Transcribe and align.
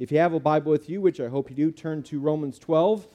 If 0.00 0.10
you 0.10 0.16
have 0.16 0.32
a 0.32 0.40
Bible 0.40 0.72
with 0.72 0.88
you, 0.88 1.02
which 1.02 1.20
I 1.20 1.28
hope 1.28 1.50
you 1.50 1.56
do, 1.56 1.70
turn 1.70 2.02
to 2.04 2.18
Romans 2.18 2.58
12. 2.58 3.06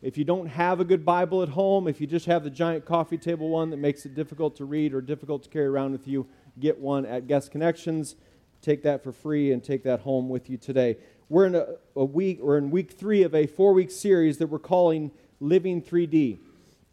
If 0.00 0.16
you 0.16 0.24
don't 0.24 0.46
have 0.46 0.80
a 0.80 0.84
good 0.84 1.04
Bible 1.04 1.42
at 1.42 1.50
home, 1.50 1.86
if 1.86 2.00
you 2.00 2.06
just 2.06 2.24
have 2.24 2.44
the 2.44 2.48
giant 2.48 2.86
coffee 2.86 3.18
table 3.18 3.50
one 3.50 3.68
that 3.68 3.76
makes 3.76 4.06
it 4.06 4.14
difficult 4.14 4.56
to 4.56 4.64
read 4.64 4.94
or 4.94 5.02
difficult 5.02 5.42
to 5.42 5.50
carry 5.50 5.66
around 5.66 5.92
with 5.92 6.08
you, 6.08 6.26
get 6.58 6.78
one 6.80 7.04
at 7.04 7.26
Guest 7.26 7.50
Connections. 7.50 8.16
Take 8.62 8.82
that 8.84 9.04
for 9.04 9.12
free 9.12 9.52
and 9.52 9.62
take 9.62 9.82
that 9.82 10.00
home 10.00 10.30
with 10.30 10.48
you 10.48 10.56
today. 10.56 10.96
We're 11.28 11.44
in 11.44 11.56
a, 11.56 11.66
a 11.94 12.06
week, 12.06 12.40
we're 12.40 12.56
in 12.56 12.70
week 12.70 12.92
three 12.92 13.22
of 13.22 13.34
a 13.34 13.46
four-week 13.46 13.90
series 13.90 14.38
that 14.38 14.46
we're 14.46 14.58
calling 14.58 15.10
Living 15.40 15.82
3D. 15.82 16.38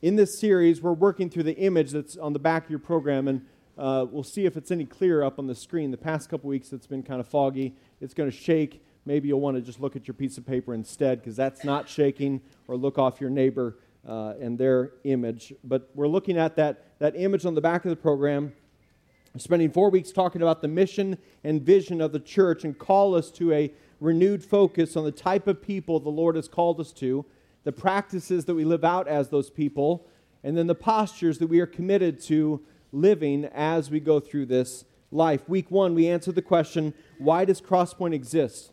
In 0.02 0.18
this 0.18 0.42
series, 0.42 0.82
we're 0.82 0.92
working 0.92 1.30
through 1.30 1.44
the 1.44 1.56
image 1.56 1.92
that's 1.92 2.18
on 2.18 2.34
the 2.34 2.40
back 2.40 2.66
of 2.66 2.70
your 2.70 2.80
program, 2.80 3.30
and 3.30 3.46
uh, 3.78 4.06
we'll 4.12 4.24
see 4.24 4.44
if 4.44 4.58
it's 4.58 4.72
any 4.72 4.84
clearer 4.84 5.24
up 5.24 5.40
on 5.40 5.48
the 5.48 5.56
screen. 5.56 5.92
The 5.92 5.98
past 5.98 6.30
couple 6.30 6.50
weeks, 6.50 6.74
it's 6.74 6.86
been 6.86 7.02
kind 7.02 7.22
of 7.22 7.28
foggy. 7.30 7.78
It's 8.02 8.14
going 8.14 8.30
to 8.30 8.36
shake. 8.36 8.84
Maybe 9.06 9.28
you'll 9.28 9.42
want 9.42 9.58
to 9.58 9.62
just 9.62 9.80
look 9.80 9.96
at 9.96 10.08
your 10.08 10.14
piece 10.14 10.38
of 10.38 10.46
paper 10.46 10.74
instead, 10.74 11.20
because 11.20 11.36
that's 11.36 11.64
not 11.64 11.90
shaking, 11.90 12.42
or 12.68 12.76
look 12.76 12.98
off 12.98 13.20
your 13.20 13.30
neighbor 13.30 13.78
uh, 14.08 14.34
and 14.40 14.58
their 14.58 14.94
image. 15.04 15.54
But 15.64 15.90
we're 15.96 16.08
looking 16.08 16.38
at 16.38 16.56
that, 16.58 17.00
that 17.00 17.16
image 17.16 17.46
on 17.46 17.56
the 17.56 17.62
back 17.62 17.86
of 17.86 17.90
the 17.90 17.96
program 17.96 18.54
spending 19.38 19.72
four 19.72 19.90
weeks 19.90 20.12
talking 20.12 20.42
about 20.42 20.62
the 20.62 20.68
mission 20.68 21.18
and 21.44 21.62
vision 21.62 22.02
of 22.02 22.12
the 22.12 22.20
church 22.20 22.64
and 22.64 22.78
call 22.78 23.16
us 23.16 23.32
to 23.32 23.54
a 23.54 23.72
renewed 24.00 24.44
focus 24.44 24.98
on 24.98 25.06
the 25.06 25.12
type 25.12 25.48
of 25.48 25.62
people 25.62 26.00
the 26.00 26.10
Lord 26.10 26.36
has 26.36 26.48
called 26.48 26.80
us 26.80 26.92
to, 26.94 27.26
the 27.64 27.72
practices 27.72 28.46
that 28.46 28.56
we 28.56 28.66
live 28.66 28.84
out 28.84 29.08
as 29.08 29.30
those 29.30 29.50
people, 29.50 30.08
and 30.44 30.58
then 30.58 30.68
the 30.68 30.76
postures 30.76 31.38
that 31.38 31.48
we 31.48 31.60
are 31.60 31.68
committed 31.68 32.20
to 32.24 32.62
living 32.92 33.46
as 33.46 33.90
we 33.90 34.00
go 34.00 34.20
through 34.20 34.48
this 34.48 34.84
life. 35.12 35.48
Week 35.48 35.70
one, 35.70 35.94
we 35.94 36.08
answered 36.08 36.36
the 36.36 36.42
question 36.42 36.94
why 37.18 37.46
does 37.46 37.62
Crosspoint 37.62 38.14
exist? 38.14 38.71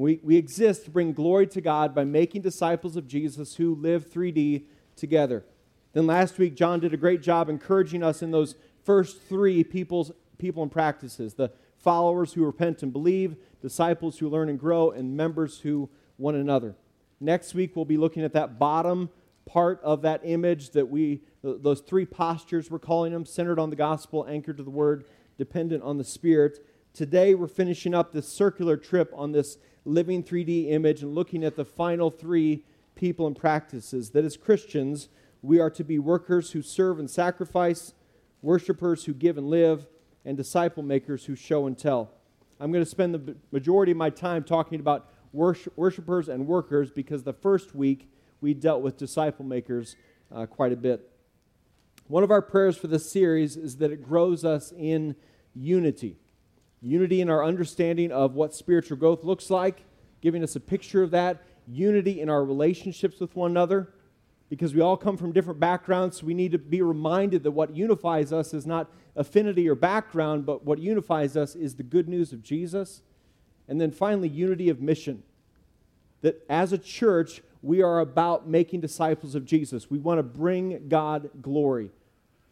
We, 0.00 0.18
we 0.22 0.36
exist 0.36 0.86
to 0.86 0.90
bring 0.90 1.12
glory 1.12 1.46
to 1.48 1.60
God 1.60 1.94
by 1.94 2.04
making 2.04 2.40
disciples 2.40 2.96
of 2.96 3.06
Jesus 3.06 3.56
who 3.56 3.74
live 3.74 4.08
3D 4.08 4.62
together. 4.96 5.44
Then 5.92 6.06
last 6.06 6.38
week, 6.38 6.54
John 6.54 6.80
did 6.80 6.94
a 6.94 6.96
great 6.96 7.20
job 7.20 7.50
encouraging 7.50 8.02
us 8.02 8.22
in 8.22 8.30
those 8.30 8.54
first 8.82 9.20
three 9.20 9.62
people's, 9.62 10.10
people 10.38 10.62
and 10.62 10.72
practices 10.72 11.34
the 11.34 11.52
followers 11.76 12.32
who 12.32 12.46
repent 12.46 12.82
and 12.82 12.94
believe, 12.94 13.36
disciples 13.60 14.18
who 14.18 14.30
learn 14.30 14.48
and 14.48 14.58
grow, 14.58 14.90
and 14.90 15.18
members 15.18 15.60
who 15.60 15.90
one 16.16 16.34
another. 16.34 16.76
Next 17.20 17.52
week, 17.52 17.76
we'll 17.76 17.84
be 17.84 17.98
looking 17.98 18.24
at 18.24 18.32
that 18.32 18.58
bottom 18.58 19.10
part 19.44 19.82
of 19.82 20.00
that 20.00 20.22
image 20.24 20.70
that 20.70 20.88
we, 20.88 21.20
those 21.42 21.80
three 21.80 22.06
postures 22.06 22.70
we're 22.70 22.78
calling 22.78 23.12
them, 23.12 23.26
centered 23.26 23.58
on 23.58 23.68
the 23.68 23.76
gospel, 23.76 24.26
anchored 24.26 24.56
to 24.56 24.62
the 24.62 24.70
word, 24.70 25.04
dependent 25.36 25.82
on 25.82 25.98
the 25.98 26.04
spirit. 26.04 26.58
Today, 26.94 27.34
we're 27.34 27.48
finishing 27.48 27.94
up 27.94 28.12
this 28.12 28.28
circular 28.28 28.78
trip 28.78 29.12
on 29.14 29.32
this 29.32 29.58
living 29.84 30.22
3D 30.22 30.70
image 30.70 31.02
and 31.02 31.14
looking 31.14 31.44
at 31.44 31.56
the 31.56 31.64
final 31.64 32.10
three 32.10 32.64
people 32.94 33.26
and 33.26 33.36
practices 33.36 34.10
that 34.10 34.24
as 34.24 34.36
Christians, 34.36 35.08
we 35.42 35.58
are 35.58 35.70
to 35.70 35.84
be 35.84 35.98
workers 35.98 36.52
who 36.52 36.62
serve 36.62 36.98
and 36.98 37.10
sacrifice, 37.10 37.94
worshipers 38.42 39.04
who 39.04 39.14
give 39.14 39.38
and 39.38 39.48
live, 39.48 39.86
and 40.24 40.36
disciple 40.36 40.82
makers 40.82 41.24
who 41.24 41.34
show 41.34 41.66
and 41.66 41.78
tell. 41.78 42.10
I'm 42.58 42.72
going 42.72 42.84
to 42.84 42.90
spend 42.90 43.14
the 43.14 43.36
majority 43.52 43.92
of 43.92 43.98
my 43.98 44.10
time 44.10 44.44
talking 44.44 44.80
about 44.80 45.08
worshipers 45.32 46.28
and 46.28 46.46
workers 46.46 46.90
because 46.90 47.22
the 47.22 47.32
first 47.32 47.74
week 47.74 48.10
we 48.40 48.52
dealt 48.52 48.82
with 48.82 48.98
disciple 48.98 49.44
makers 49.44 49.96
uh, 50.34 50.46
quite 50.46 50.72
a 50.72 50.76
bit. 50.76 51.10
One 52.08 52.22
of 52.22 52.30
our 52.30 52.42
prayers 52.42 52.76
for 52.76 52.88
this 52.88 53.10
series 53.10 53.56
is 53.56 53.76
that 53.76 53.92
it 53.92 54.02
grows 54.02 54.44
us 54.44 54.72
in 54.76 55.14
unity. 55.54 56.18
Unity 56.82 57.20
in 57.20 57.28
our 57.28 57.44
understanding 57.44 58.10
of 58.10 58.34
what 58.34 58.54
spiritual 58.54 58.96
growth 58.96 59.24
looks 59.24 59.50
like, 59.50 59.84
giving 60.20 60.42
us 60.42 60.56
a 60.56 60.60
picture 60.60 61.02
of 61.02 61.10
that. 61.10 61.42
Unity 61.66 62.20
in 62.20 62.28
our 62.28 62.44
relationships 62.44 63.20
with 63.20 63.36
one 63.36 63.50
another 63.50 63.92
because 64.50 64.74
we 64.74 64.80
all 64.80 64.96
come 64.96 65.16
from 65.16 65.30
different 65.30 65.60
backgrounds, 65.60 66.18
so 66.18 66.26
we 66.26 66.34
need 66.34 66.50
to 66.50 66.58
be 66.58 66.82
reminded 66.82 67.44
that 67.44 67.52
what 67.52 67.74
unifies 67.74 68.32
us 68.32 68.52
is 68.52 68.66
not 68.66 68.90
affinity 69.14 69.68
or 69.68 69.76
background, 69.76 70.44
but 70.44 70.64
what 70.64 70.80
unifies 70.80 71.36
us 71.36 71.54
is 71.54 71.76
the 71.76 71.84
good 71.84 72.08
news 72.08 72.32
of 72.32 72.42
Jesus. 72.42 73.02
And 73.68 73.80
then 73.80 73.92
finally, 73.92 74.28
unity 74.28 74.68
of 74.68 74.80
mission. 74.80 75.22
That 76.22 76.44
as 76.50 76.72
a 76.72 76.78
church, 76.78 77.42
we 77.62 77.80
are 77.80 78.00
about 78.00 78.48
making 78.48 78.80
disciples 78.80 79.36
of 79.36 79.44
Jesus. 79.44 79.88
We 79.88 79.98
want 79.98 80.18
to 80.18 80.24
bring 80.24 80.88
God 80.88 81.30
glory. 81.40 81.90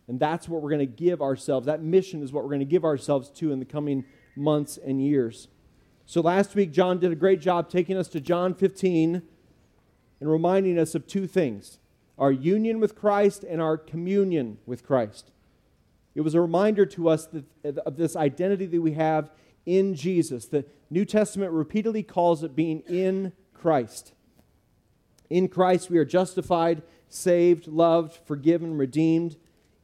And 0.06 0.20
that's 0.20 0.48
what 0.48 0.62
we're 0.62 0.70
going 0.70 0.78
to 0.78 0.86
give 0.86 1.20
ourselves. 1.20 1.66
That 1.66 1.82
mission 1.82 2.22
is 2.22 2.32
what 2.32 2.44
we're 2.44 2.50
going 2.50 2.60
to 2.60 2.64
give 2.64 2.84
ourselves 2.84 3.28
to 3.30 3.50
in 3.52 3.58
the 3.58 3.64
coming 3.64 4.04
months 4.38 4.78
and 4.78 5.02
years. 5.02 5.48
So 6.06 6.22
last 6.22 6.54
week, 6.54 6.72
John 6.72 6.98
did 6.98 7.12
a 7.12 7.16
great 7.16 7.40
job 7.40 7.68
taking 7.68 7.96
us 7.96 8.08
to 8.08 8.20
John 8.20 8.54
15 8.54 9.22
and 10.20 10.30
reminding 10.30 10.78
us 10.78 10.94
of 10.94 11.06
two 11.06 11.26
things 11.26 11.78
our 12.16 12.32
union 12.32 12.80
with 12.80 12.96
Christ 12.96 13.44
and 13.44 13.60
our 13.60 13.76
communion 13.76 14.58
with 14.66 14.84
Christ. 14.84 15.30
It 16.16 16.22
was 16.22 16.34
a 16.34 16.40
reminder 16.40 16.84
to 16.86 17.08
us 17.08 17.26
that, 17.26 17.78
of 17.78 17.96
this 17.96 18.16
identity 18.16 18.66
that 18.66 18.80
we 18.80 18.94
have 18.94 19.30
in 19.66 19.94
Jesus. 19.94 20.46
The 20.46 20.64
New 20.90 21.04
Testament 21.04 21.52
repeatedly 21.52 22.02
calls 22.02 22.42
it 22.42 22.56
being 22.56 22.80
in 22.88 23.32
Christ. 23.54 24.14
In 25.30 25.46
Christ, 25.46 25.90
we 25.90 25.98
are 25.98 26.04
justified, 26.04 26.82
saved, 27.08 27.68
loved, 27.68 28.18
forgiven, 28.24 28.76
redeemed. 28.76 29.36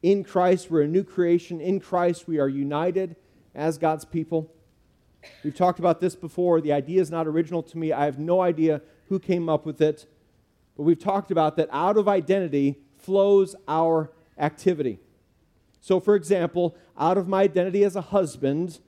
In 0.02 0.24
Christ, 0.24 0.70
we're 0.70 0.82
a 0.82 0.88
new 0.88 1.04
creation. 1.04 1.60
In 1.60 1.78
Christ, 1.78 2.26
we 2.26 2.38
are 2.38 2.48
united 2.48 3.14
as 3.54 3.78
God's 3.78 4.04
people. 4.04 4.50
We've 5.42 5.54
talked 5.54 5.78
about 5.78 6.00
this 6.00 6.16
before. 6.16 6.60
The 6.60 6.72
idea 6.72 7.00
is 7.00 7.10
not 7.10 7.26
original 7.26 7.62
to 7.62 7.78
me. 7.78 7.92
I 7.92 8.04
have 8.04 8.18
no 8.18 8.40
idea 8.40 8.82
who 9.08 9.18
came 9.18 9.48
up 9.48 9.64
with 9.64 9.80
it. 9.80 10.06
But 10.76 10.82
we've 10.82 10.98
talked 10.98 11.30
about 11.30 11.56
that 11.56 11.68
out 11.72 11.96
of 11.96 12.08
identity 12.08 12.76
flows 12.96 13.54
our 13.68 14.12
activity. 14.38 14.98
So, 15.80 16.00
for 16.00 16.16
example, 16.16 16.76
out 16.98 17.18
of 17.18 17.28
my 17.28 17.42
identity 17.42 17.84
as 17.84 17.94
a 17.94 18.00
husband 18.00 18.80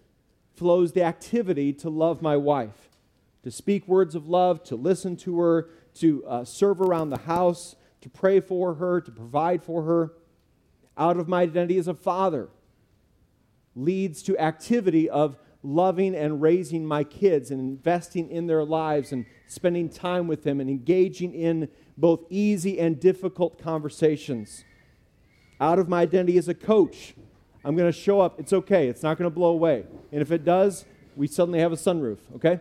flows 0.54 0.92
the 0.92 1.02
activity 1.02 1.72
to 1.74 1.90
love 1.90 2.22
my 2.22 2.36
wife, 2.36 2.88
to 3.44 3.50
speak 3.50 3.86
words 3.86 4.14
of 4.14 4.28
love, 4.28 4.64
to 4.64 4.76
listen 4.76 5.16
to 5.18 5.38
her, 5.38 5.68
to 5.94 6.24
uh, 6.26 6.44
serve 6.44 6.80
around 6.80 7.10
the 7.10 7.18
house, 7.18 7.76
to 8.00 8.08
pray 8.08 8.40
for 8.40 8.74
her, 8.74 9.00
to 9.00 9.10
provide 9.10 9.62
for 9.62 9.82
her. 9.82 10.12
Out 10.98 11.18
of 11.18 11.28
my 11.28 11.42
identity 11.42 11.76
as 11.76 11.88
a 11.88 11.94
father 11.94 12.48
leads 13.76 14.22
to 14.22 14.36
activity 14.38 15.08
of 15.08 15.36
loving 15.62 16.14
and 16.14 16.40
raising 16.40 16.86
my 16.86 17.04
kids 17.04 17.50
and 17.50 17.60
investing 17.60 18.30
in 18.30 18.46
their 18.46 18.64
lives 18.64 19.12
and 19.12 19.26
spending 19.46 19.88
time 19.88 20.26
with 20.26 20.42
them 20.42 20.60
and 20.60 20.70
engaging 20.70 21.34
in 21.34 21.68
both 21.96 22.24
easy 22.30 22.78
and 22.78 22.98
difficult 22.98 23.60
conversations. 23.60 24.64
Out 25.60 25.78
of 25.78 25.88
my 25.88 26.02
identity 26.02 26.38
as 26.38 26.48
a 26.48 26.54
coach, 26.54 27.14
I'm 27.64 27.76
going 27.76 27.90
to 27.90 27.98
show 27.98 28.20
up. 28.20 28.38
It's 28.38 28.52
okay, 28.52 28.88
it's 28.88 29.02
not 29.02 29.18
going 29.18 29.28
to 29.28 29.34
blow 29.34 29.50
away. 29.50 29.84
And 30.12 30.22
if 30.22 30.30
it 30.30 30.44
does, 30.44 30.84
we 31.16 31.26
suddenly 31.26 31.60
have 31.60 31.72
a 31.72 31.76
sunroof, 31.76 32.18
okay? 32.36 32.60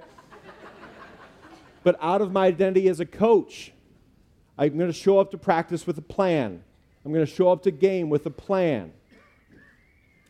but 1.83 1.97
out 2.01 2.21
of 2.21 2.31
my 2.31 2.47
identity 2.47 2.87
as 2.87 2.99
a 2.99 3.05
coach, 3.05 3.71
I'm 4.57 4.77
going 4.77 4.89
to 4.89 4.97
show 4.97 5.19
up 5.19 5.31
to 5.31 5.37
practice 5.37 5.85
with 5.85 5.97
a 5.97 6.01
plan. 6.01 6.63
I'm 7.03 7.13
going 7.13 7.25
to 7.25 7.31
show 7.31 7.51
up 7.51 7.63
to 7.63 7.71
game 7.71 8.09
with 8.09 8.25
a 8.25 8.31
plan. 8.31 8.93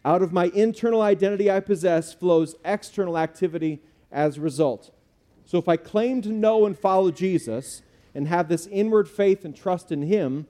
Out 0.06 0.22
of 0.22 0.32
my 0.32 0.52
internal 0.54 1.02
identity 1.02 1.50
I 1.50 1.60
possess 1.60 2.14
flows 2.14 2.56
external 2.64 3.18
activity 3.18 3.82
as 4.12 4.38
a 4.38 4.42
result. 4.42 4.92
So 5.46 5.58
if 5.58 5.68
I 5.68 5.78
claim 5.78 6.22
to 6.22 6.30
know 6.30 6.68
and 6.68 6.78
follow 6.78 7.10
Jesus 7.10 7.82
and 8.14 8.28
have 8.28 8.48
this 8.48 8.68
inward 8.68 9.10
faith 9.10 9.44
and 9.44 9.56
trust 9.56 9.92
in 9.92 10.04
Him, 10.04 10.46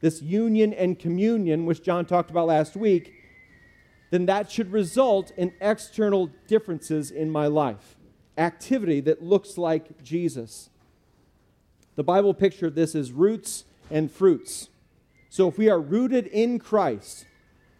this 0.00 0.22
union 0.22 0.72
and 0.72 0.98
communion, 0.98 1.66
which 1.66 1.82
John 1.82 2.06
talked 2.06 2.30
about 2.30 2.46
last 2.46 2.74
week, 2.74 3.12
then 4.10 4.24
that 4.26 4.50
should 4.50 4.72
result 4.72 5.30
in 5.36 5.52
external 5.60 6.30
differences 6.46 7.10
in 7.10 7.30
my 7.30 7.46
life. 7.46 7.96
Activity 8.38 9.00
that 9.00 9.22
looks 9.22 9.58
like 9.58 10.02
Jesus. 10.02 10.70
The 11.96 12.04
Bible 12.04 12.32
picture 12.32 12.66
of 12.66 12.74
this 12.74 12.94
is 12.94 13.12
roots 13.12 13.64
and 13.90 14.10
fruits. 14.10 14.70
So 15.28 15.48
if 15.48 15.58
we 15.58 15.68
are 15.68 15.80
rooted 15.80 16.26
in 16.28 16.58
Christ, 16.58 17.26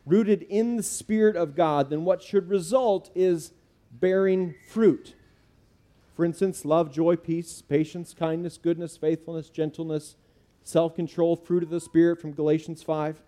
rooted 0.06 0.42
in 0.42 0.76
the 0.76 0.82
Spirit 0.82 1.36
of 1.36 1.54
God, 1.56 1.90
then 1.90 2.04
what 2.04 2.22
should 2.22 2.48
result 2.48 3.10
is 3.14 3.52
bearing 3.90 4.54
fruit. 4.68 5.14
For 6.14 6.24
instance, 6.24 6.64
love, 6.64 6.90
joy, 6.90 7.16
peace, 7.16 7.60
patience, 7.60 8.14
kindness, 8.14 8.56
goodness, 8.56 8.96
faithfulness, 8.96 9.50
gentleness, 9.50 10.16
self 10.62 10.94
control, 10.94 11.36
fruit 11.36 11.62
of 11.62 11.70
the 11.70 11.80
Spirit 11.80 12.20
from 12.20 12.32
Galatians 12.32 12.82
5. 12.82 13.20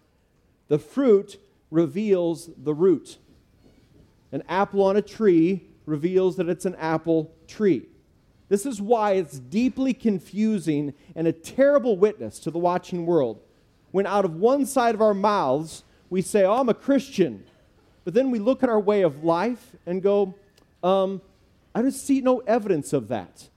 The 0.69 0.78
fruit 0.78 1.38
reveals 1.70 2.48
the 2.56 2.75
root. 2.75 3.19
An 4.32 4.42
apple 4.48 4.82
on 4.82 4.96
a 4.96 5.02
tree 5.02 5.64
reveals 5.84 6.36
that 6.36 6.48
it's 6.48 6.64
an 6.64 6.76
apple 6.76 7.32
tree. 7.46 7.86
This 8.48 8.64
is 8.64 8.80
why 8.80 9.12
it's 9.12 9.38
deeply 9.38 9.92
confusing 9.92 10.94
and 11.14 11.26
a 11.26 11.32
terrible 11.32 11.96
witness 11.96 12.38
to 12.40 12.50
the 12.50 12.58
watching 12.58 13.04
world 13.04 13.40
when 13.90 14.06
out 14.06 14.25
of 14.25 14.36
one 14.36 14.66
side 14.66 14.94
of 14.94 15.02
our 15.02 15.14
mouths 15.14 15.84
we 16.10 16.22
say, 16.22 16.44
Oh, 16.44 16.55
I'm 16.55 16.69
a 16.69 16.75
Christian. 16.75 17.44
But 18.05 18.14
then 18.14 18.31
we 18.31 18.38
look 18.38 18.62
at 18.62 18.69
our 18.69 18.81
way 18.81 19.02
of 19.02 19.22
life 19.22 19.76
and 19.84 20.02
go, 20.02 20.34
um, 20.82 21.20
I 21.75 21.82
don't 21.82 21.93
see 21.93 22.20
no 22.20 22.38
evidence 22.38 22.93
of 22.93 23.08
that. 23.08 23.49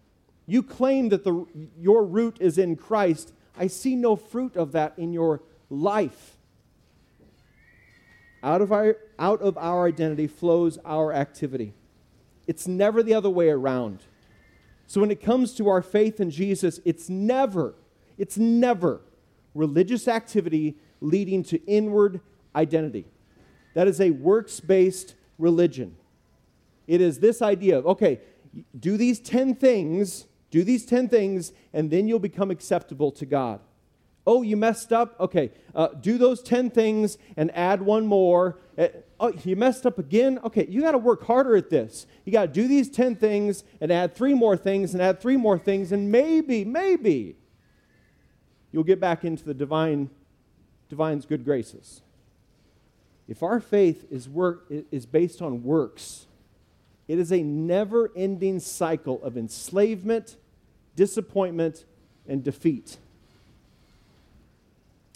You 0.45 0.62
claim 0.62 1.09
that 1.09 1.24
the, 1.24 1.45
your 1.80 2.03
root 2.03 2.38
is 2.42 2.57
in 2.57 2.75
Christ. 2.75 3.31
I 3.57 3.68
see 3.68 3.95
no 3.95 4.15
fruit 4.15 4.57
of 4.57 4.74
that 4.74 4.94
in 4.98 5.13
your 5.13 5.42
life. 5.69 6.38
Out 8.44 8.62
of 8.62 8.71
our, 8.71 8.97
out 9.18 9.42
of 9.42 9.57
our 9.57 9.88
identity 9.88 10.27
flows 10.27 10.77
our 10.83 11.13
activity. 11.13 11.74
It's 12.47 12.68
never 12.68 13.01
the 13.01 13.13
other 13.13 13.30
way 13.30 13.50
around. 13.50 14.00
So 14.88 15.00
when 15.00 15.12
it 15.12 15.21
comes 15.21 15.54
to 15.54 15.69
our 15.69 15.81
faith 15.81 16.19
in 16.19 16.31
Jesus, 16.31 16.81
it's 16.83 17.07
never, 17.07 17.75
it's 18.18 18.38
never 18.38 19.00
religious 19.56 20.07
activity 20.07 20.75
leading 21.00 21.44
to 21.44 21.63
inward 21.65 22.19
identity. 22.56 23.06
That 23.74 23.88
is 23.88 24.01
a 24.01 24.12
works 24.12 24.59
based 24.59 25.15
religion. 25.38 25.95
It 26.88 27.01
is 27.01 27.19
this 27.19 27.42
idea 27.42 27.77
of, 27.77 27.88
okay, 27.88 28.19
do 28.77 28.98
these 28.98 29.19
10 29.19 29.56
things, 29.56 30.25
do 30.50 30.63
these 30.63 30.86
10 30.86 31.09
things, 31.09 31.53
and 31.74 31.89
then 31.89 32.07
you'll 32.07 32.19
become 32.19 32.51
acceptable 32.51 33.12
to 33.13 33.25
God. 33.25 33.62
Oh, 34.27 34.44
you 34.44 34.56
messed 34.56 34.94
up? 34.94 35.19
Okay, 35.19 35.51
uh, 35.74 35.88
do 36.00 36.18
those 36.18 36.44
10 36.44 36.69
things 36.69 37.18
and 37.38 37.50
add 37.56 37.81
one 37.81 38.06
more. 38.06 38.59
Uh, 38.77 38.89
oh, 39.19 39.33
you 39.44 39.56
messed 39.56 39.86
up 39.86 39.97
again? 39.97 40.39
Okay, 40.44 40.68
you 40.69 40.81
got 40.81 40.92
to 40.92 41.00
work 41.00 41.24
harder 41.24 41.56
at 41.56 41.69
this. 41.69 42.06
You 42.24 42.31
got 42.31 42.42
to 42.42 42.47
do 42.51 42.68
these 42.68 42.89
10 42.89 43.15
things 43.15 43.63
and 43.80 43.92
add 43.92 44.15
three 44.15 44.36
more 44.36 44.56
things 44.56 44.94
and 44.94 45.01
add 45.01 45.19
three 45.19 45.38
more 45.38 45.57
things, 45.57 45.92
and 45.92 46.12
maybe, 46.12 46.63
maybe 46.63 47.36
you'll 48.71 48.83
get 48.83 49.00
back 49.00 49.25
into 49.25 49.44
the 49.44 49.56
divine, 49.56 50.09
divine's 50.88 51.25
good 51.25 51.44
graces. 51.44 52.01
If 53.31 53.44
our 53.44 53.62
faith 53.62 54.12
is, 54.12 54.28
work, 54.28 54.66
is 54.92 55.06
based 55.06 55.42
on 55.42 55.63
works, 55.63 56.25
it 57.07 57.18
is 57.18 57.31
a 57.31 57.42
never 57.42 58.12
ending 58.13 58.60
cycle 58.60 59.24
of 59.24 59.38
enslavement, 59.38 60.36
disappointment, 60.98 61.86
and 62.28 62.44
defeat. 62.44 62.98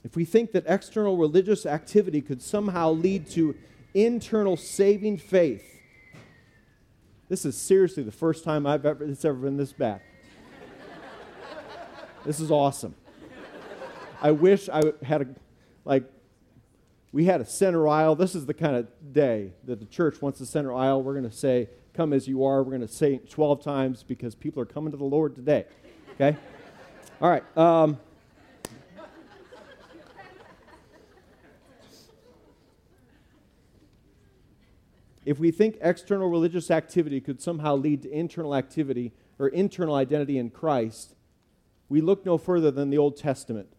If 0.06 0.16
we 0.16 0.24
think 0.24 0.54
that 0.54 0.64
external 0.66 1.18
religious 1.18 1.66
activity 1.66 2.22
could 2.22 2.42
somehow 2.42 2.92
lead 2.92 3.30
to 3.32 3.54
internal 3.94 4.56
saving 4.56 5.18
faith, 5.18 5.82
this 7.28 7.44
is 7.44 7.58
seriously 7.58 8.04
the 8.04 8.14
first 8.14 8.46
time 8.46 8.66
I've 8.66 8.86
ever 8.86 9.04
it's 9.04 9.26
ever 9.26 9.40
been 9.40 9.58
this 9.58 9.74
bad. 9.74 10.00
this 12.24 12.40
is 12.40 12.50
awesome. 12.50 12.96
I 14.22 14.32
wish 14.32 14.70
I 14.70 14.94
had 15.04 15.22
a 15.24 15.28
like 15.84 16.10
we 17.16 17.24
had 17.24 17.40
a 17.40 17.46
center 17.46 17.88
aisle. 17.88 18.14
This 18.14 18.36
is 18.36 18.46
the 18.46 18.54
kind 18.54 18.76
of 18.76 18.88
day 19.14 19.54
that 19.64 19.80
the 19.80 19.86
church 19.86 20.22
wants 20.22 20.42
a 20.42 20.46
center 20.46 20.74
aisle. 20.74 21.02
We're 21.02 21.14
going 21.14 21.24
to 21.24 21.32
say, 21.32 21.70
"Come 21.94 22.12
as 22.12 22.28
you 22.28 22.44
are." 22.44 22.62
We're 22.62 22.72
going 22.72 22.82
to 22.82 22.90
say 22.90 23.14
it 23.14 23.30
12 23.30 23.64
times 23.64 24.04
because 24.04 24.36
people 24.36 24.62
are 24.62 24.66
coming 24.66 24.92
to 24.92 24.98
the 24.98 25.06
Lord 25.06 25.34
today. 25.34 25.64
Okay? 26.16 26.36
All 27.22 27.30
right. 27.30 27.58
Um, 27.58 27.98
if 35.26 35.40
we 35.40 35.52
think 35.52 35.78
external 35.80 36.28
religious 36.28 36.70
activity 36.70 37.22
could 37.22 37.42
somehow 37.42 37.78
lead 37.78 38.02
to 38.02 38.12
internal 38.12 38.54
activity 38.54 39.14
or 39.40 39.48
internal 39.48 39.96
identity 39.96 40.38
in 40.38 40.50
Christ, 40.50 41.16
we 41.88 42.02
look 42.02 42.26
no 42.26 42.38
further 42.38 42.72
than 42.72 42.90
the 42.90 42.98
Old 42.98 43.16
Testament 43.16 43.70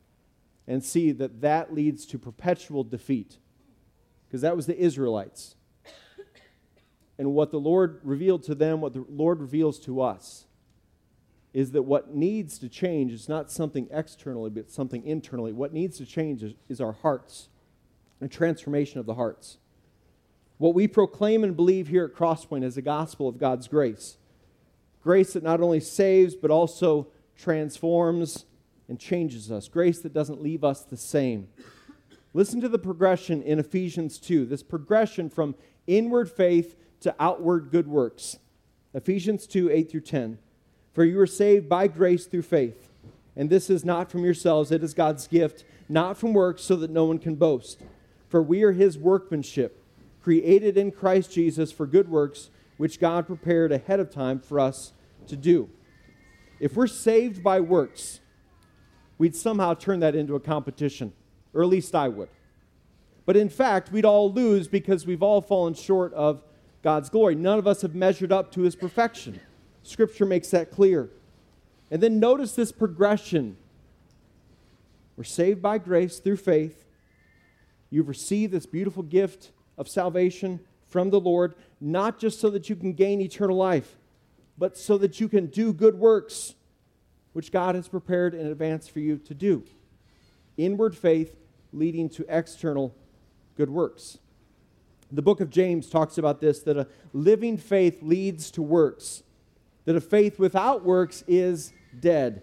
and 0.67 0.85
see 0.85 1.13
that 1.13 1.41
that 1.41 1.73
leads 1.73 2.07
to 2.07 2.19
perpetual 2.19 2.85
defeat. 2.85 3.39
Because 4.27 4.41
that 4.41 4.57
was 4.57 4.67
the 4.67 4.77
Israelites. 4.77 5.55
And 7.19 7.33
what 7.33 7.51
the 7.51 7.61
Lord 7.61 8.01
revealed 8.03 8.43
to 8.45 8.55
them, 8.55 8.81
what 8.81 8.93
the 8.93 9.05
Lord 9.09 9.41
reveals 9.41 9.79
to 9.81 10.03
us, 10.03 10.47
is 11.55 11.71
that 11.71 11.83
what 11.85 12.15
needs 12.15 12.59
to 12.59 12.69
change 12.69 13.13
is 13.13 13.29
not 13.29 13.51
something 13.51 13.89
externally, 13.91 14.51
but 14.51 14.71
something 14.71 15.03
internally. 15.07 15.53
What 15.53 15.73
needs 15.73 15.97
to 15.99 16.05
change 16.05 16.43
is, 16.43 16.53
is 16.69 16.81
our 16.81 16.93
hearts, 16.93 17.49
a 18.21 18.29
transformation 18.29 19.01
of 19.01 19.07
the 19.07 19.15
hearts. 19.15 19.57
What 20.59 20.75
we 20.75 20.87
proclaim 20.87 21.45
and 21.45 21.57
believe 21.57 21.89
here 21.89 22.05
at 22.05 22.15
Crosspoint 22.15 22.65
is 22.65 22.75
the 22.75 22.83
gospel 22.83 23.29
of 23.29 23.39
God's 23.39 23.69
grace. 23.69 24.19
Grace 25.03 25.33
that 25.33 25.43
not 25.43 25.61
only 25.63 25.81
saves, 25.81 26.35
but 26.35 26.51
also 26.51 27.09
transforms 27.37 28.45
and 28.89 28.99
changes 28.99 29.51
us. 29.51 29.69
Grace 29.69 30.01
that 30.01 30.13
doesn't 30.15 30.43
leave 30.43 30.65
us 30.65 30.83
the 30.83 30.97
same. 30.97 31.49
Listen 32.35 32.61
to 32.61 32.69
the 32.69 32.79
progression 32.79 33.43
in 33.43 33.59
Ephesians 33.59 34.19
2, 34.19 34.47
this 34.47 34.63
progression 34.63 35.31
from 35.31 35.55
inward 35.87 36.31
faith 36.31 36.77
to 37.01 37.15
outward 37.19 37.71
good 37.71 37.89
works. 37.89 38.39
Ephesians 38.95 39.47
2, 39.47 39.71
8 39.71 39.91
through 39.91 40.01
10. 40.01 40.39
For 40.93 41.05
you 41.05 41.19
are 41.21 41.27
saved 41.27 41.69
by 41.69 41.89
grace 41.89 42.27
through 42.27 42.43
faith. 42.43 42.91
And 43.37 43.51
this 43.51 43.69
is 43.69 43.85
not 43.85 44.11
from 44.11 44.25
yourselves, 44.25 44.73
it 44.73 44.83
is 44.83 44.95
God's 44.95 45.27
gift, 45.27 45.65
not 45.89 46.17
from 46.17 46.33
works, 46.33 46.63
so 46.63 46.77
that 46.77 46.91
no 46.91 47.05
one 47.05 47.19
can 47.19 47.35
boast. 47.35 47.83
For 48.29 48.43
we 48.43 48.63
are 48.63 48.73
his 48.73 48.97
workmanship 48.97 49.83
created 50.27 50.77
in 50.77 50.91
Christ 50.91 51.31
Jesus 51.31 51.71
for 51.71 51.87
good 51.87 52.09
works, 52.09 52.51
which 52.79 52.99
God 52.99 53.29
prepared 53.29 53.71
ahead 53.71 54.01
of 54.01 54.11
time 54.11 54.41
for 54.41 54.59
us 54.59 54.93
to 55.29 55.37
do. 55.37 55.71
If 56.59 56.75
we're 56.75 56.89
saved 56.89 57.45
by 57.45 57.61
works, 57.61 58.19
we'd 59.19 59.37
somehow 59.37 59.75
turn 59.75 60.01
that 60.01 60.15
into 60.15 60.35
a 60.35 60.41
competition, 60.41 61.13
or 61.55 61.63
at 61.63 61.69
least 61.69 61.95
I 61.95 62.09
would. 62.09 62.29
But 63.25 63.37
in 63.37 63.49
fact, 63.49 63.91
we'd 63.91 64.05
all 64.05 64.33
lose 64.33 64.69
because 64.69 65.07
we've 65.07 65.23
all 65.23 65.41
fallen 65.41 65.75
short 65.75 66.15
of 66.15 66.43
God's 66.83 67.09
glory. 67.09 67.35
None 67.35 67.59
of 67.59 67.67
us 67.67 67.83
have 67.83 67.95
measured 67.95 68.33
up 68.33 68.53
to 68.53 68.63
his 68.63 68.77
perfection. 68.77 69.41
Scripture 69.83 70.27
makes 70.27 70.51
that 70.51 70.71
clear. 70.71 71.11
And 71.91 72.03
then 72.03 72.21
notice 72.21 72.55
this 72.55 72.73
progression. 72.73 73.57
We're 75.17 75.25
saved 75.25 75.63
by 75.63 75.79
grace 75.79 76.19
through 76.19 76.37
faith. 76.37 76.85
You've 77.91 78.09
received 78.09 78.53
this 78.53 78.67
beautiful 78.67 79.03
gift 79.03 79.51
of 79.79 79.89
salvation 79.89 80.61
from 80.89 81.11
the 81.11 81.21
Lord, 81.21 81.55
not 81.81 82.19
just 82.19 82.41
so 82.41 82.51
that 82.51 82.69
you 82.69 82.77
can 82.77 82.93
gain 82.93 83.21
eternal 83.21 83.57
life, 83.57 83.97
but 84.59 84.77
so 84.77 84.99
that 84.99 85.21
you 85.21 85.29
can 85.29 85.47
do 85.47 85.73
good 85.73 85.97
works, 85.97 86.55
which 87.37 87.53
God 87.53 87.75
has 87.75 87.87
prepared 87.87 88.33
in 88.33 88.47
advance 88.47 88.89
for 88.89 88.99
you 88.99 89.19
to 89.19 89.35
do. 89.35 89.63
Inward 90.57 90.97
faith 90.97 91.37
leading 91.71 92.09
to 92.09 92.25
external 92.31 92.95
good 93.59 93.69
works. 93.69 94.17
The 95.13 95.21
book 95.21 95.43
of 95.43 95.51
James 95.51 95.91
talks 95.91 96.17
about 96.17 96.41
this 96.41 96.61
that 96.61 96.79
a 96.79 96.87
living 97.13 97.59
faith 97.59 97.99
leads 98.01 98.51
to 98.53 98.63
works, 98.63 99.23
that 99.85 99.95
a 99.95 100.01
faith 100.01 100.39
without 100.39 100.83
works 100.83 101.25
is 101.29 101.75
dead. 102.01 102.41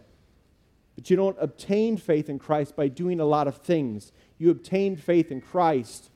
But 0.94 1.10
you 1.10 1.16
don't 1.16 1.38
obtain 1.40 1.98
faith 1.98 2.30
in 2.30 2.38
Christ 2.38 2.76
by 2.76 2.88
doing 2.88 3.20
a 3.20 3.26
lot 3.26 3.48
of 3.48 3.58
things. 3.58 4.12
You 4.38 4.52
obtain 4.52 4.96
faith 4.96 5.32
in 5.32 5.42
Christ 5.42 6.12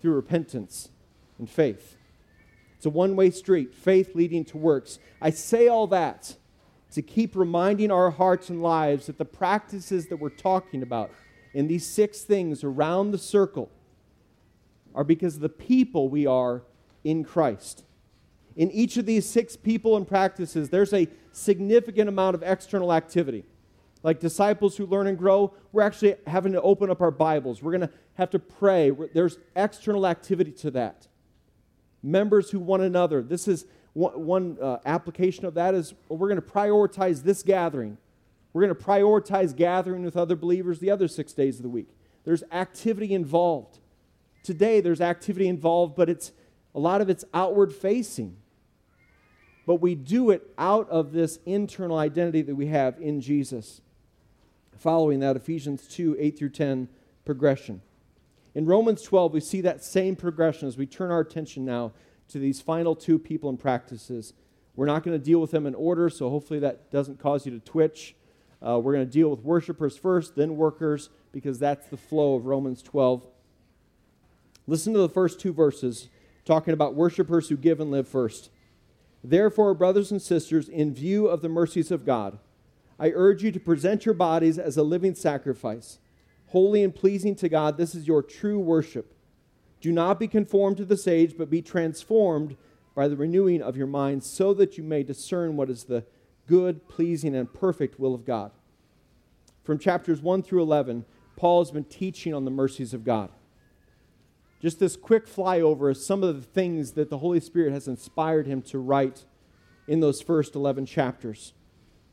through 0.00 0.12
repentance 0.12 0.90
and 1.36 1.50
faith. 1.50 1.96
It's 2.76 2.86
a 2.86 2.90
one 2.90 3.16
way 3.16 3.32
street, 3.32 3.74
faith 3.74 4.14
leading 4.14 4.44
to 4.44 4.56
works. 4.56 5.00
I 5.20 5.30
say 5.30 5.66
all 5.66 5.88
that 5.88 6.36
to 6.92 7.02
keep 7.02 7.36
reminding 7.36 7.90
our 7.90 8.10
hearts 8.10 8.50
and 8.50 8.62
lives 8.62 9.06
that 9.06 9.18
the 9.18 9.24
practices 9.24 10.08
that 10.08 10.16
we're 10.16 10.28
talking 10.28 10.82
about 10.82 11.10
in 11.54 11.66
these 11.66 11.86
six 11.86 12.22
things 12.22 12.64
around 12.64 13.10
the 13.10 13.18
circle 13.18 13.70
are 14.94 15.04
because 15.04 15.36
of 15.36 15.40
the 15.40 15.48
people 15.48 16.08
we 16.08 16.26
are 16.26 16.62
in 17.04 17.24
Christ. 17.24 17.84
In 18.56 18.70
each 18.70 18.96
of 18.96 19.06
these 19.06 19.28
six 19.28 19.56
people 19.56 19.96
and 19.96 20.06
practices, 20.06 20.70
there's 20.70 20.92
a 20.92 21.08
significant 21.32 22.08
amount 22.08 22.34
of 22.34 22.42
external 22.42 22.92
activity. 22.92 23.44
Like 24.02 24.18
disciples 24.18 24.76
who 24.76 24.86
learn 24.86 25.06
and 25.06 25.16
grow, 25.16 25.54
we're 25.72 25.82
actually 25.82 26.16
having 26.26 26.52
to 26.52 26.62
open 26.62 26.90
up 26.90 27.00
our 27.00 27.10
Bibles. 27.10 27.62
We're 27.62 27.72
going 27.72 27.88
to 27.88 27.90
have 28.14 28.30
to 28.30 28.38
pray. 28.38 28.90
There's 29.14 29.38
external 29.54 30.06
activity 30.06 30.52
to 30.52 30.70
that. 30.72 31.06
Members 32.02 32.50
who 32.50 32.58
one 32.58 32.80
another. 32.80 33.22
This 33.22 33.46
is 33.46 33.66
one, 33.92 34.24
one 34.24 34.58
uh, 34.60 34.78
application 34.84 35.44
of 35.46 35.54
that 35.54 35.74
is 35.74 35.94
well, 36.08 36.18
we're 36.18 36.28
going 36.28 36.40
to 36.40 36.46
prioritize 36.46 37.22
this 37.22 37.42
gathering. 37.42 37.98
We're 38.52 38.62
going 38.62 38.74
to 38.74 38.84
prioritize 38.84 39.54
gathering 39.54 40.04
with 40.04 40.16
other 40.16 40.36
believers 40.36 40.80
the 40.80 40.90
other 40.90 41.08
six 41.08 41.32
days 41.32 41.56
of 41.56 41.62
the 41.62 41.68
week. 41.68 41.88
There's 42.24 42.42
activity 42.52 43.14
involved. 43.14 43.78
Today, 44.42 44.80
there's 44.80 45.00
activity 45.00 45.48
involved, 45.48 45.94
but 45.94 46.08
it's 46.08 46.32
a 46.74 46.80
lot 46.80 47.00
of 47.00 47.08
it's 47.08 47.24
outward 47.32 47.72
facing. 47.72 48.36
But 49.66 49.76
we 49.76 49.94
do 49.94 50.30
it 50.30 50.50
out 50.58 50.88
of 50.88 51.12
this 51.12 51.38
internal 51.46 51.98
identity 51.98 52.42
that 52.42 52.56
we 52.56 52.66
have 52.66 52.98
in 53.00 53.20
Jesus. 53.20 53.80
Following 54.78 55.20
that, 55.20 55.36
Ephesians 55.36 55.86
2 55.86 56.16
8 56.18 56.38
through 56.38 56.48
10 56.50 56.88
progression. 57.24 57.82
In 58.54 58.66
Romans 58.66 59.02
12, 59.02 59.32
we 59.32 59.40
see 59.40 59.60
that 59.60 59.84
same 59.84 60.16
progression 60.16 60.66
as 60.66 60.76
we 60.76 60.86
turn 60.86 61.10
our 61.10 61.20
attention 61.20 61.64
now 61.64 61.92
to 62.30 62.38
these 62.38 62.60
final 62.60 62.96
two 62.96 63.18
people 63.18 63.48
and 63.48 63.58
practices. 63.58 64.32
We're 64.76 64.86
not 64.86 65.02
going 65.02 65.18
to 65.18 65.24
deal 65.24 65.40
with 65.40 65.50
them 65.50 65.66
in 65.66 65.74
order, 65.74 66.08
so 66.08 66.30
hopefully 66.30 66.60
that 66.60 66.90
doesn't 66.90 67.20
cause 67.20 67.44
you 67.44 67.52
to 67.52 67.60
twitch. 67.60 68.14
Uh, 68.66 68.78
we're 68.78 68.92
going 68.92 69.06
to 69.06 69.12
deal 69.12 69.30
with 69.30 69.40
worshipers 69.40 69.96
first, 69.96 70.36
then 70.36 70.56
workers, 70.56 71.10
because 71.32 71.58
that's 71.58 71.86
the 71.88 71.96
flow 71.96 72.34
of 72.34 72.46
Romans 72.46 72.82
12. 72.82 73.26
Listen 74.66 74.92
to 74.92 74.98
the 74.98 75.08
first 75.08 75.40
two 75.40 75.52
verses 75.52 76.08
talking 76.44 76.74
about 76.74 76.94
worshipers 76.94 77.48
who 77.48 77.56
give 77.56 77.80
and 77.80 77.90
live 77.90 78.08
first. 78.08 78.50
Therefore, 79.22 79.74
brothers 79.74 80.10
and 80.10 80.20
sisters, 80.20 80.68
in 80.68 80.94
view 80.94 81.26
of 81.26 81.42
the 81.42 81.48
mercies 81.48 81.90
of 81.90 82.06
God, 82.06 82.38
I 82.98 83.12
urge 83.14 83.42
you 83.42 83.52
to 83.52 83.60
present 83.60 84.04
your 84.04 84.14
bodies 84.14 84.58
as 84.58 84.76
a 84.76 84.82
living 84.82 85.14
sacrifice, 85.14 85.98
holy 86.48 86.82
and 86.82 86.94
pleasing 86.94 87.34
to 87.36 87.48
God. 87.48 87.76
This 87.76 87.94
is 87.94 88.06
your 88.06 88.22
true 88.22 88.58
worship. 88.58 89.14
Do 89.80 89.92
not 89.92 90.18
be 90.18 90.28
conformed 90.28 90.76
to 90.78 90.84
this 90.84 91.08
age, 91.08 91.34
but 91.38 91.50
be 91.50 91.62
transformed 91.62 92.56
by 92.94 93.08
the 93.08 93.16
renewing 93.16 93.62
of 93.62 93.76
your 93.76 93.86
mind, 93.86 94.22
so 94.24 94.52
that 94.54 94.76
you 94.76 94.84
may 94.84 95.02
discern 95.02 95.56
what 95.56 95.70
is 95.70 95.84
the 95.84 96.04
good, 96.46 96.88
pleasing, 96.88 97.34
and 97.34 97.52
perfect 97.52 97.98
will 97.98 98.14
of 98.14 98.26
God. 98.26 98.50
From 99.62 99.78
chapters 99.78 100.20
1 100.20 100.42
through 100.42 100.62
11, 100.62 101.04
Paul 101.36 101.64
has 101.64 101.70
been 101.70 101.84
teaching 101.84 102.34
on 102.34 102.44
the 102.44 102.50
mercies 102.50 102.92
of 102.92 103.04
God. 103.04 103.30
Just 104.60 104.78
this 104.78 104.96
quick 104.96 105.26
flyover 105.26 105.90
is 105.90 106.04
some 106.04 106.22
of 106.22 106.36
the 106.36 106.46
things 106.46 106.92
that 106.92 107.08
the 107.08 107.18
Holy 107.18 107.40
Spirit 107.40 107.72
has 107.72 107.88
inspired 107.88 108.46
him 108.46 108.60
to 108.62 108.78
write 108.78 109.24
in 109.86 110.00
those 110.00 110.20
first 110.20 110.54
11 110.54 110.86
chapters. 110.86 111.54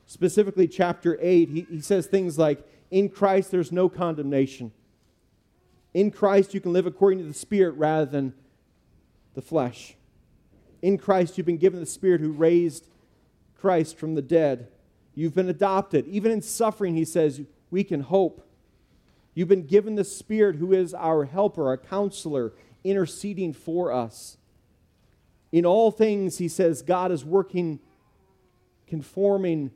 Specifically, 0.06 0.68
chapter 0.68 1.18
8, 1.20 1.50
he, 1.50 1.68
he 1.70 1.82
says 1.82 2.06
things 2.06 2.38
like, 2.38 2.66
In 2.90 3.10
Christ 3.10 3.52
there's 3.52 3.72
no 3.72 3.90
condemnation. 3.90 4.72
In 5.98 6.12
Christ 6.12 6.54
you 6.54 6.62
can 6.62 6.74
live 6.74 6.86
according 6.86 7.18
to 7.18 7.26
the 7.26 7.34
Spirit 7.34 7.72
rather 7.72 8.06
than 8.06 8.36
the 9.34 9.42
flesh. 9.42 9.96
In 10.84 10.96
Christ 10.96 11.36
you've 11.40 11.48
been 11.48 11.58
given 11.58 11.80
the 11.80 11.88
Spirit 11.88 12.22
who 12.22 12.32
raised 12.32 12.88
Christ 13.60 13.98
from 13.98 14.14
the 14.14 14.22
dead. 14.22 14.68
You've 15.16 15.34
been 15.34 15.50
adopted. 15.50 16.08
Even 16.08 16.32
in 16.32 16.44
suffering, 16.44 16.96
he 16.96 17.04
says, 17.04 17.42
we 17.72 17.84
can 17.84 18.02
hope. 18.02 18.48
You've 19.34 19.48
been 19.48 19.66
given 19.66 19.96
the 19.96 20.04
Spirit 20.04 20.58
who 20.58 20.72
is 20.72 20.94
our 20.94 21.26
helper, 21.26 21.66
our 21.66 21.78
counselor, 21.78 22.54
interceding 22.84 23.52
for 23.52 23.92
us. 23.92 24.38
In 25.52 25.66
all 25.66 25.90
things, 25.90 26.38
he 26.38 26.48
says, 26.48 26.84
God 26.84 27.12
is 27.12 27.26
working, 27.26 27.80
conforming, 28.86 29.72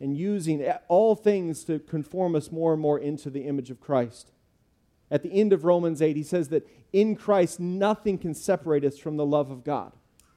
and 0.00 0.18
using 0.18 0.70
all 0.86 1.14
things 1.14 1.64
to 1.64 1.78
conform 1.78 2.34
us 2.36 2.52
more 2.52 2.74
and 2.74 2.82
more 2.82 2.98
into 2.98 3.30
the 3.30 3.46
image 3.46 3.70
of 3.70 3.80
Christ. 3.80 4.32
At 5.10 5.22
the 5.22 5.32
end 5.32 5.52
of 5.52 5.64
Romans 5.64 6.02
8, 6.02 6.16
he 6.16 6.22
says 6.22 6.48
that 6.48 6.68
in 6.92 7.16
Christ, 7.16 7.58
nothing 7.60 8.18
can 8.18 8.34
separate 8.34 8.84
us 8.84 8.98
from 8.98 9.16
the 9.16 9.26
love 9.26 9.50
of 9.50 9.64
God. 9.64 9.92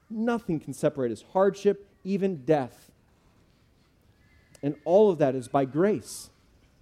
Nothing 0.10 0.60
can 0.60 0.74
separate 0.74 1.12
us. 1.12 1.24
Hardship, 1.34 1.90
even 2.04 2.44
death. 2.46 2.92
And 4.64 4.76
all 4.86 5.10
of 5.10 5.18
that 5.18 5.36
is 5.36 5.48
by 5.48 5.66
grace. 5.66 6.30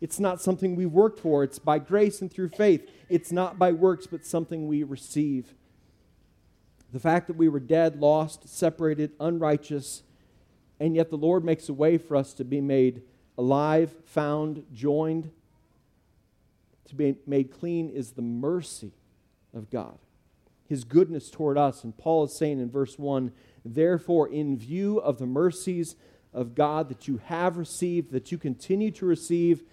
It's 0.02 0.20
not 0.20 0.42
something 0.42 0.76
we 0.76 0.86
worked 0.86 1.20
for, 1.20 1.44
it's 1.44 1.60
by 1.60 1.80
grace 1.80 2.22
and 2.22 2.32
through 2.32 2.50
faith. 2.50 2.90
It's 3.10 3.32
not 3.32 3.60
by 3.60 3.72
works, 3.72 4.08
but 4.08 4.26
something 4.26 4.68
we 4.68 4.84
receive. 4.84 5.54
The 6.92 7.00
fact 7.00 7.28
that 7.28 7.36
we 7.36 7.50
were 7.50 7.60
dead, 7.60 8.00
lost, 8.00 8.48
separated, 8.48 9.12
unrighteous, 9.20 10.04
and 10.80 10.96
yet 10.96 11.10
the 11.10 11.18
Lord 11.18 11.44
makes 11.44 11.70
a 11.70 11.74
way 11.74 11.98
for 11.98 12.16
us 12.16 12.34
to 12.36 12.44
be 12.44 12.62
made 12.62 13.02
alive, 13.38 13.94
found, 14.06 14.66
joined, 14.74 15.32
to 16.90 16.96
be 16.96 17.16
made 17.26 17.52
clean 17.52 17.90
is 17.90 18.12
the 18.12 18.22
mercy 18.22 18.92
of 19.54 19.70
God, 19.70 19.98
His 20.68 20.84
goodness 20.84 21.30
toward 21.30 21.58
us. 21.58 21.84
And 21.84 21.98
Paul 21.98 22.26
is 22.26 22.34
saying 22.34 22.60
in 22.60 22.70
verse 22.70 23.00
1 23.00 23.32
Therefore, 23.66 24.28
in 24.28 24.58
view 24.58 25.00
of 25.00 25.18
the 25.18 25.26
mercies 25.26 25.96
of 26.34 26.56
God 26.56 26.90
that 26.90 27.08
you 27.08 27.22
have 27.26 27.58
received, 27.58 28.12
that 28.12 28.32
you 28.32 28.38
continue 28.38 28.92
to 28.92 29.06
receive, 29.06 29.64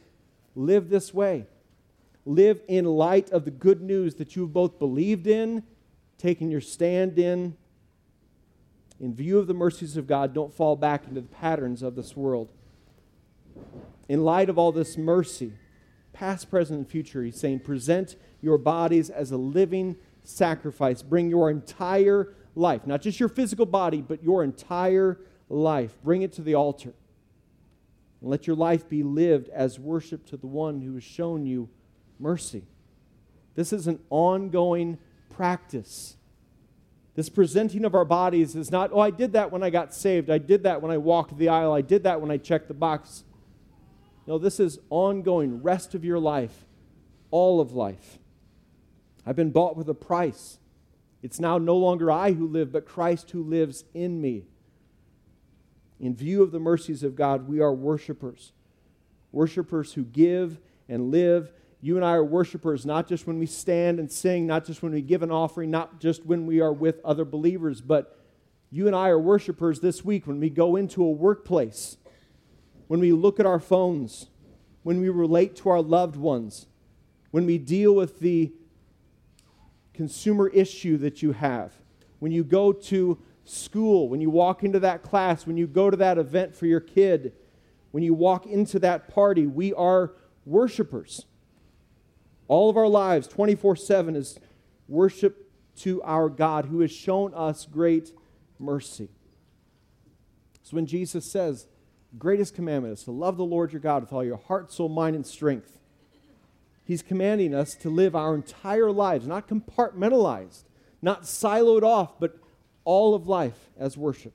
live 0.54 0.88
this 0.88 1.12
way. 1.12 1.46
Live 2.24 2.60
in 2.66 2.84
light 2.84 3.30
of 3.30 3.44
the 3.44 3.50
good 3.50 3.80
news 3.80 4.16
that 4.16 4.34
you've 4.34 4.52
both 4.52 4.78
believed 4.78 5.26
in, 5.26 5.62
taken 6.18 6.50
your 6.50 6.60
stand 6.60 7.18
in. 7.18 7.56
In 8.98 9.14
view 9.14 9.38
of 9.38 9.46
the 9.46 9.54
mercies 9.54 9.96
of 9.96 10.06
God, 10.06 10.34
don't 10.34 10.52
fall 10.52 10.74
back 10.74 11.06
into 11.06 11.20
the 11.20 11.28
patterns 11.28 11.82
of 11.82 11.94
this 11.94 12.16
world. 12.16 12.50
In 14.08 14.24
light 14.24 14.48
of 14.48 14.58
all 14.58 14.72
this 14.72 14.96
mercy, 14.96 15.52
past, 16.16 16.50
present, 16.50 16.78
and 16.78 16.88
future, 16.88 17.22
he's 17.22 17.38
saying, 17.38 17.60
present 17.60 18.16
your 18.40 18.56
bodies 18.56 19.10
as 19.10 19.32
a 19.32 19.36
living 19.36 19.96
sacrifice. 20.22 21.02
Bring 21.02 21.28
your 21.28 21.50
entire 21.50 22.32
life, 22.54 22.86
not 22.86 23.02
just 23.02 23.20
your 23.20 23.28
physical 23.28 23.66
body, 23.66 24.00
but 24.00 24.22
your 24.22 24.42
entire 24.42 25.20
life. 25.50 25.98
Bring 26.02 26.22
it 26.22 26.32
to 26.32 26.42
the 26.42 26.54
altar. 26.54 26.94
And 28.22 28.30
let 28.30 28.46
your 28.46 28.56
life 28.56 28.88
be 28.88 29.02
lived 29.02 29.50
as 29.50 29.78
worship 29.78 30.24
to 30.26 30.38
the 30.38 30.46
one 30.46 30.80
who 30.80 30.94
has 30.94 31.04
shown 31.04 31.44
you 31.44 31.68
mercy. 32.18 32.64
This 33.54 33.72
is 33.72 33.86
an 33.86 34.00
ongoing 34.08 34.96
practice. 35.28 36.16
This 37.14 37.28
presenting 37.28 37.84
of 37.84 37.94
our 37.94 38.06
bodies 38.06 38.56
is 38.56 38.70
not, 38.70 38.90
oh, 38.90 39.00
I 39.00 39.10
did 39.10 39.34
that 39.34 39.52
when 39.52 39.62
I 39.62 39.68
got 39.68 39.94
saved. 39.94 40.30
I 40.30 40.38
did 40.38 40.62
that 40.62 40.80
when 40.80 40.90
I 40.90 40.96
walked 40.96 41.36
the 41.36 41.50
aisle. 41.50 41.72
I 41.72 41.82
did 41.82 42.04
that 42.04 42.22
when 42.22 42.30
I 42.30 42.38
checked 42.38 42.68
the 42.68 42.74
box. 42.74 43.24
No, 44.26 44.38
this 44.38 44.58
is 44.58 44.78
ongoing, 44.90 45.62
rest 45.62 45.94
of 45.94 46.04
your 46.04 46.18
life, 46.18 46.66
all 47.30 47.60
of 47.60 47.72
life. 47.72 48.18
I've 49.24 49.36
been 49.36 49.50
bought 49.50 49.76
with 49.76 49.88
a 49.88 49.94
price. 49.94 50.58
It's 51.22 51.40
now 51.40 51.58
no 51.58 51.76
longer 51.76 52.10
I 52.10 52.32
who 52.32 52.46
live, 52.46 52.72
but 52.72 52.86
Christ 52.86 53.30
who 53.30 53.42
lives 53.42 53.84
in 53.94 54.20
me. 54.20 54.44
In 55.98 56.14
view 56.14 56.42
of 56.42 56.52
the 56.52 56.60
mercies 56.60 57.02
of 57.02 57.16
God, 57.16 57.48
we 57.48 57.60
are 57.60 57.72
worshipers. 57.72 58.52
Worshipers 59.32 59.94
who 59.94 60.04
give 60.04 60.58
and 60.88 61.10
live. 61.10 61.52
You 61.80 61.96
and 61.96 62.04
I 62.04 62.12
are 62.12 62.24
worshipers 62.24 62.84
not 62.84 63.08
just 63.08 63.26
when 63.26 63.38
we 63.38 63.46
stand 63.46 63.98
and 63.98 64.10
sing, 64.10 64.46
not 64.46 64.64
just 64.64 64.82
when 64.82 64.92
we 64.92 65.02
give 65.02 65.22
an 65.22 65.30
offering, 65.30 65.70
not 65.70 66.00
just 66.00 66.24
when 66.24 66.46
we 66.46 66.60
are 66.60 66.72
with 66.72 67.00
other 67.04 67.24
believers, 67.24 67.80
but 67.80 68.18
you 68.70 68.86
and 68.86 68.96
I 68.96 69.08
are 69.08 69.18
worshipers 69.18 69.80
this 69.80 70.04
week 70.04 70.26
when 70.26 70.40
we 70.40 70.50
go 70.50 70.76
into 70.76 71.02
a 71.04 71.10
workplace, 71.10 71.96
when 72.88 73.00
we 73.00 73.12
look 73.12 73.40
at 73.40 73.46
our 73.46 73.58
phones, 73.58 74.26
when 74.82 75.00
we 75.00 75.08
relate 75.08 75.56
to 75.56 75.68
our 75.68 75.82
loved 75.82 76.16
ones, 76.16 76.66
when 77.30 77.46
we 77.46 77.58
deal 77.58 77.94
with 77.94 78.20
the 78.20 78.52
consumer 79.92 80.48
issue 80.48 80.96
that 80.98 81.22
you 81.22 81.32
have, 81.32 81.72
when 82.18 82.32
you 82.32 82.44
go 82.44 82.72
to 82.72 83.18
school, 83.44 84.08
when 84.08 84.20
you 84.20 84.30
walk 84.30 84.62
into 84.62 84.80
that 84.80 85.02
class, 85.02 85.46
when 85.46 85.56
you 85.56 85.66
go 85.66 85.90
to 85.90 85.96
that 85.96 86.18
event 86.18 86.54
for 86.54 86.66
your 86.66 86.80
kid, 86.80 87.32
when 87.90 88.02
you 88.02 88.14
walk 88.14 88.46
into 88.46 88.78
that 88.78 89.08
party, 89.08 89.46
we 89.46 89.72
are 89.74 90.12
worshipers. 90.44 91.26
All 92.48 92.70
of 92.70 92.76
our 92.76 92.88
lives, 92.88 93.26
24 93.26 93.76
7, 93.76 94.14
is 94.16 94.38
worship 94.88 95.50
to 95.76 96.02
our 96.02 96.28
God 96.28 96.66
who 96.66 96.80
has 96.80 96.92
shown 96.92 97.34
us 97.34 97.66
great 97.66 98.12
mercy. 98.58 99.08
So 100.62 100.76
when 100.76 100.86
Jesus 100.86 101.24
says, 101.24 101.66
greatest 102.18 102.54
commandment 102.54 102.94
is 102.94 103.04
to 103.04 103.10
love 103.10 103.36
the 103.36 103.44
Lord 103.44 103.72
your 103.72 103.80
God 103.80 104.02
with 104.02 104.12
all 104.12 104.24
your 104.24 104.36
heart, 104.36 104.72
soul, 104.72 104.88
mind, 104.88 105.16
and 105.16 105.26
strength, 105.26 105.78
he's 106.84 107.02
commanding 107.02 107.54
us 107.54 107.74
to 107.76 107.90
live 107.90 108.14
our 108.14 108.34
entire 108.34 108.90
lives, 108.90 109.26
not 109.26 109.48
compartmentalized, 109.48 110.64
not 111.02 111.22
siloed 111.22 111.82
off, 111.82 112.18
but 112.18 112.38
all 112.84 113.14
of 113.14 113.26
life 113.26 113.70
as 113.78 113.96
worship. 113.96 114.32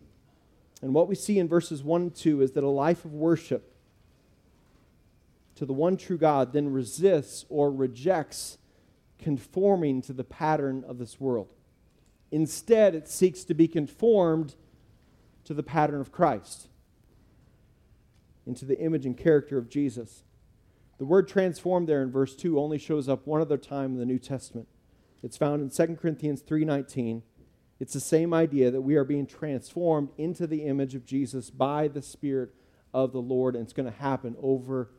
And 0.82 0.94
what 0.94 1.08
we 1.08 1.16
see 1.16 1.40
in 1.40 1.48
verses 1.48 1.84
1 1.84 2.02
and 2.02 2.16
2 2.16 2.42
is 2.42 2.52
that 2.52 2.64
a 2.64 2.70
life 2.70 3.06
of 3.06 3.14
worship 3.14 3.72
to 5.56 5.66
the 5.66 5.74
one 5.74 5.96
true 5.96 6.18
God 6.18 6.54
then 6.54 6.72
resists 6.72 7.46
or 7.50 7.72
rejects 7.72 8.58
conforming 9.20 10.02
to 10.02 10.14
the 10.14 10.24
pattern 10.24 10.84
of 10.88 10.98
this 10.98 11.20
world. 11.20 11.50
Instead, 12.32 12.96
it 12.96 13.08
seeks 13.08 13.44
to 13.44 13.54
be 13.54 13.68
conformed 13.68 14.56
to 15.44 15.54
the 15.54 15.64
pattern 15.64 16.02
of 16.02 16.12
Christ, 16.12 16.68
into 18.52 18.66
the 18.66 18.80
image 18.80 19.06
and 19.06 19.18
character 19.18 19.58
of 19.58 19.70
Jesus. 19.70 20.24
The 20.98 21.06
word 21.06 21.28
transformed 21.28 21.88
there 21.88 22.04
in 22.04 22.12
verse 22.12 22.36
2 22.36 22.60
only 22.60 22.78
shows 22.78 23.08
up 23.08 23.26
one 23.26 23.40
other 23.40 23.58
time 23.58 23.94
in 23.94 23.98
the 23.98 24.06
New 24.06 24.20
Testament. 24.20 24.68
It's 25.24 25.38
found 25.38 25.62
in 25.62 25.70
2 25.70 25.96
Corinthians 25.96 26.42
3:19 26.42 27.24
it's 27.82 27.94
the 27.94 28.00
same 28.00 28.32
idea 28.32 28.70
that 28.70 28.82
we 28.82 28.96
are 28.96 29.04
being 29.04 29.26
transformed 29.26 30.10
into 30.16 30.46
the 30.46 30.66
image 30.66 30.94
of 30.94 31.04
Jesus 31.04 31.50
by 31.50 31.88
the 31.88 32.04
Spirit 32.04 32.52
of 32.94 33.12
the 33.12 33.22
Lord, 33.22 33.56
and 33.56 33.64
it's 33.64 33.74
going 33.74 33.92
to 33.92 33.98
happen 33.98 34.36
over 34.40 34.92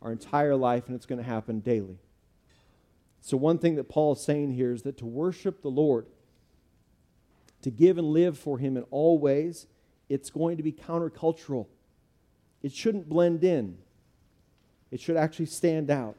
our 0.00 0.10
entire 0.10 0.56
life, 0.56 0.86
and 0.86 0.96
it's 0.96 1.04
going 1.04 1.18
to 1.18 1.28
happen 1.28 1.60
daily. 1.60 1.98
So, 3.20 3.36
one 3.36 3.58
thing 3.58 3.74
that 3.74 3.90
Paul 3.90 4.14
is 4.14 4.22
saying 4.22 4.52
here 4.52 4.72
is 4.72 4.84
that 4.84 4.96
to 4.98 5.06
worship 5.06 5.60
the 5.60 5.70
Lord, 5.70 6.06
to 7.60 7.70
give 7.70 7.98
and 7.98 8.06
live 8.06 8.38
for 8.38 8.56
Him 8.56 8.78
in 8.78 8.84
all 8.84 9.18
ways, 9.18 9.66
it's 10.08 10.30
going 10.30 10.56
to 10.56 10.62
be 10.62 10.72
countercultural. 10.72 11.66
It 12.64 12.72
shouldn't 12.72 13.10
blend 13.10 13.44
in, 13.44 13.76
it 14.90 14.98
should 14.98 15.18
actually 15.18 15.46
stand 15.46 15.90
out. 15.90 16.18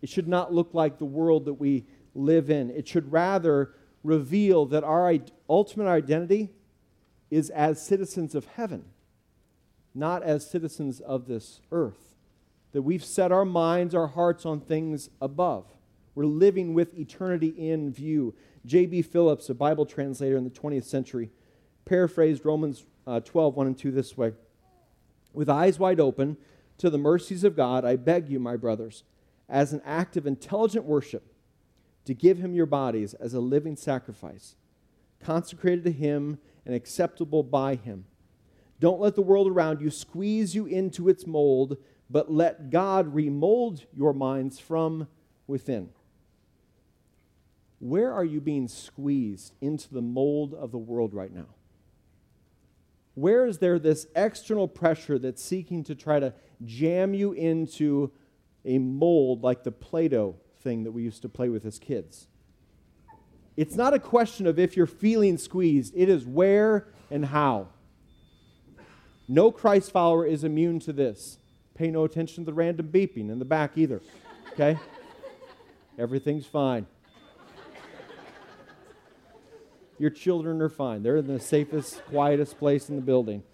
It 0.00 0.08
should 0.08 0.26
not 0.26 0.52
look 0.52 0.70
like 0.72 0.98
the 0.98 1.04
world 1.04 1.44
that 1.44 1.54
we 1.54 1.84
live 2.14 2.48
in. 2.48 2.70
It 2.70 2.88
should 2.88 3.12
rather 3.12 3.74
reveal 4.02 4.64
that 4.66 4.82
our 4.82 5.14
ultimate 5.50 5.88
identity 5.88 6.50
is 7.30 7.50
as 7.50 7.84
citizens 7.84 8.34
of 8.34 8.46
heaven, 8.46 8.86
not 9.94 10.22
as 10.22 10.50
citizens 10.50 11.00
of 11.00 11.26
this 11.26 11.60
earth. 11.70 12.14
That 12.72 12.82
we've 12.82 13.04
set 13.04 13.30
our 13.30 13.44
minds, 13.44 13.94
our 13.94 14.08
hearts 14.08 14.46
on 14.46 14.58
things 14.58 15.10
above. 15.20 15.66
We're 16.14 16.24
living 16.24 16.72
with 16.72 16.98
eternity 16.98 17.48
in 17.48 17.92
view. 17.92 18.34
J.B. 18.64 19.02
Phillips, 19.02 19.50
a 19.50 19.54
Bible 19.54 19.84
translator 19.84 20.38
in 20.38 20.44
the 20.44 20.50
20th 20.50 20.84
century, 20.84 21.30
paraphrased 21.84 22.46
Romans 22.46 22.84
uh, 23.06 23.20
12, 23.20 23.54
1 23.54 23.66
and 23.66 23.78
2 23.78 23.90
this 23.90 24.16
way 24.16 24.32
With 25.32 25.48
eyes 25.48 25.78
wide 25.78 26.00
open 26.00 26.36
to 26.78 26.90
the 26.90 26.98
mercies 26.98 27.44
of 27.44 27.56
God, 27.56 27.84
I 27.84 27.96
beg 27.96 28.28
you, 28.28 28.38
my 28.38 28.56
brothers, 28.56 29.04
as 29.48 29.72
an 29.72 29.82
act 29.84 30.16
of 30.16 30.26
intelligent 30.26 30.84
worship, 30.84 31.32
to 32.04 32.14
give 32.14 32.38
him 32.38 32.54
your 32.54 32.66
bodies 32.66 33.14
as 33.14 33.34
a 33.34 33.40
living 33.40 33.76
sacrifice, 33.76 34.56
consecrated 35.20 35.84
to 35.84 35.92
him 35.92 36.38
and 36.66 36.74
acceptable 36.74 37.42
by 37.42 37.76
him. 37.76 38.04
Don't 38.80 39.00
let 39.00 39.14
the 39.14 39.22
world 39.22 39.46
around 39.46 39.80
you 39.80 39.90
squeeze 39.90 40.54
you 40.54 40.66
into 40.66 41.08
its 41.08 41.26
mold, 41.26 41.76
but 42.10 42.32
let 42.32 42.70
God 42.70 43.14
remold 43.14 43.84
your 43.94 44.12
minds 44.12 44.58
from 44.58 45.06
within. 45.46 45.90
Where 47.78 48.12
are 48.12 48.24
you 48.24 48.40
being 48.40 48.68
squeezed 48.68 49.54
into 49.60 49.92
the 49.92 50.02
mold 50.02 50.54
of 50.54 50.72
the 50.72 50.78
world 50.78 51.14
right 51.14 51.32
now? 51.32 51.46
Where 53.14 53.46
is 53.46 53.58
there 53.58 53.78
this 53.78 54.06
external 54.16 54.68
pressure 54.68 55.18
that's 55.18 55.42
seeking 55.42 55.84
to 55.84 55.94
try 55.94 56.18
to 56.18 56.32
jam 56.64 57.14
you 57.14 57.32
into 57.32 58.12
a 58.64 58.78
mold 58.78 59.42
like 59.42 59.64
the 59.64 59.72
Play 59.72 60.08
Doh 60.08 60.36
thing 60.60 60.84
that 60.84 60.92
we 60.92 61.02
used 61.02 61.22
to 61.22 61.28
play 61.28 61.48
with 61.48 61.64
as 61.66 61.78
kids? 61.78 62.26
It's 63.56 63.74
not 63.74 63.92
a 63.92 63.98
question 63.98 64.46
of 64.46 64.58
if 64.58 64.76
you're 64.76 64.86
feeling 64.86 65.36
squeezed, 65.36 65.92
it 65.94 66.08
is 66.08 66.24
where 66.24 66.88
and 67.10 67.26
how. 67.26 67.68
No 69.28 69.52
Christ 69.52 69.90
follower 69.92 70.26
is 70.26 70.42
immune 70.42 70.80
to 70.80 70.92
this. 70.92 71.38
Pay 71.74 71.90
no 71.90 72.04
attention 72.04 72.44
to 72.44 72.50
the 72.50 72.54
random 72.54 72.88
beeping 72.88 73.30
in 73.30 73.38
the 73.38 73.44
back 73.44 73.76
either. 73.76 74.00
Okay? 74.52 74.78
Everything's 75.98 76.46
fine. 76.46 76.86
Your 80.02 80.10
children 80.10 80.60
are 80.60 80.68
fine. 80.68 81.04
They're 81.04 81.18
in 81.18 81.28
the 81.28 81.38
safest, 81.38 82.04
quietest 82.06 82.58
place 82.58 82.88
in 82.88 82.96
the 82.96 83.02
building. 83.02 83.44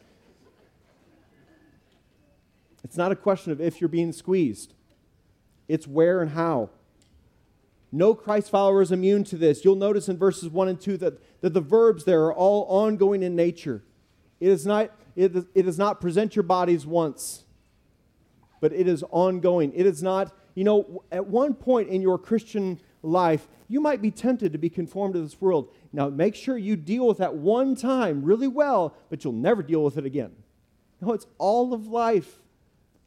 It's 2.82 2.96
not 2.96 3.12
a 3.12 3.16
question 3.16 3.52
of 3.52 3.60
if 3.60 3.82
you're 3.82 3.88
being 3.88 4.12
squeezed, 4.12 4.72
it's 5.68 5.86
where 5.86 6.22
and 6.22 6.30
how. 6.30 6.70
No 7.92 8.14
Christ 8.14 8.48
follower 8.48 8.80
is 8.80 8.90
immune 8.90 9.24
to 9.24 9.36
this. 9.36 9.62
You'll 9.62 9.76
notice 9.76 10.08
in 10.08 10.16
verses 10.16 10.48
1 10.48 10.68
and 10.68 10.80
2 10.80 10.96
that, 10.96 11.42
that 11.42 11.52
the 11.52 11.60
verbs 11.60 12.06
there 12.06 12.22
are 12.22 12.32
all 12.32 12.64
ongoing 12.70 13.22
in 13.22 13.36
nature. 13.36 13.82
It 14.40 14.48
is, 14.48 14.64
not, 14.64 14.90
it, 15.16 15.36
it 15.54 15.68
is 15.68 15.76
not 15.76 16.00
present 16.00 16.34
your 16.34 16.44
bodies 16.44 16.86
once, 16.86 17.44
but 18.62 18.72
it 18.72 18.88
is 18.88 19.04
ongoing. 19.10 19.70
It 19.74 19.84
is 19.84 20.02
not, 20.02 20.34
you 20.54 20.64
know, 20.64 21.02
at 21.12 21.26
one 21.26 21.52
point 21.52 21.90
in 21.90 22.00
your 22.00 22.16
Christian 22.16 22.80
life, 23.02 23.46
you 23.68 23.80
might 23.80 24.00
be 24.00 24.10
tempted 24.10 24.52
to 24.52 24.58
be 24.58 24.70
conformed 24.70 25.14
to 25.14 25.20
this 25.20 25.40
world. 25.40 25.72
Now, 25.92 26.08
make 26.08 26.34
sure 26.34 26.56
you 26.56 26.75
deal 26.75 27.06
with 27.06 27.18
that 27.18 27.34
one 27.37 27.76
time 27.76 28.22
really 28.22 28.48
well, 28.48 28.94
but 29.10 29.22
you'll 29.22 29.34
never 29.34 29.62
deal 29.62 29.84
with 29.84 29.98
it 29.98 30.06
again. 30.06 30.32
No, 31.00 31.12
it's 31.12 31.26
all 31.37 31.75
of 31.75 31.87
life. 31.87 32.40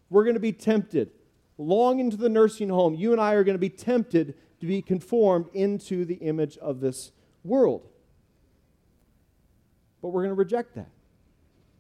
We're 0.10 0.24
going 0.24 0.36
to 0.36 0.40
be 0.40 0.54
tempted. 0.54 1.12
Long 1.58 2.00
into 2.00 2.16
the 2.16 2.30
nursing 2.30 2.70
home, 2.70 2.96
you 2.96 3.12
and 3.12 3.20
I 3.20 3.34
are 3.34 3.44
going 3.44 3.56
to 3.56 3.60
be 3.60 3.70
tempted 3.70 4.36
to 4.60 4.66
be 4.66 4.82
conformed 4.82 5.48
into 5.54 6.06
the 6.06 6.16
image 6.16 6.58
of 6.60 6.80
this 6.80 7.12
world. 7.44 7.88
But 10.02 10.10
we're 10.10 10.22
going 10.22 10.36
to 10.36 10.36
reject 10.36 10.76
that 10.76 10.90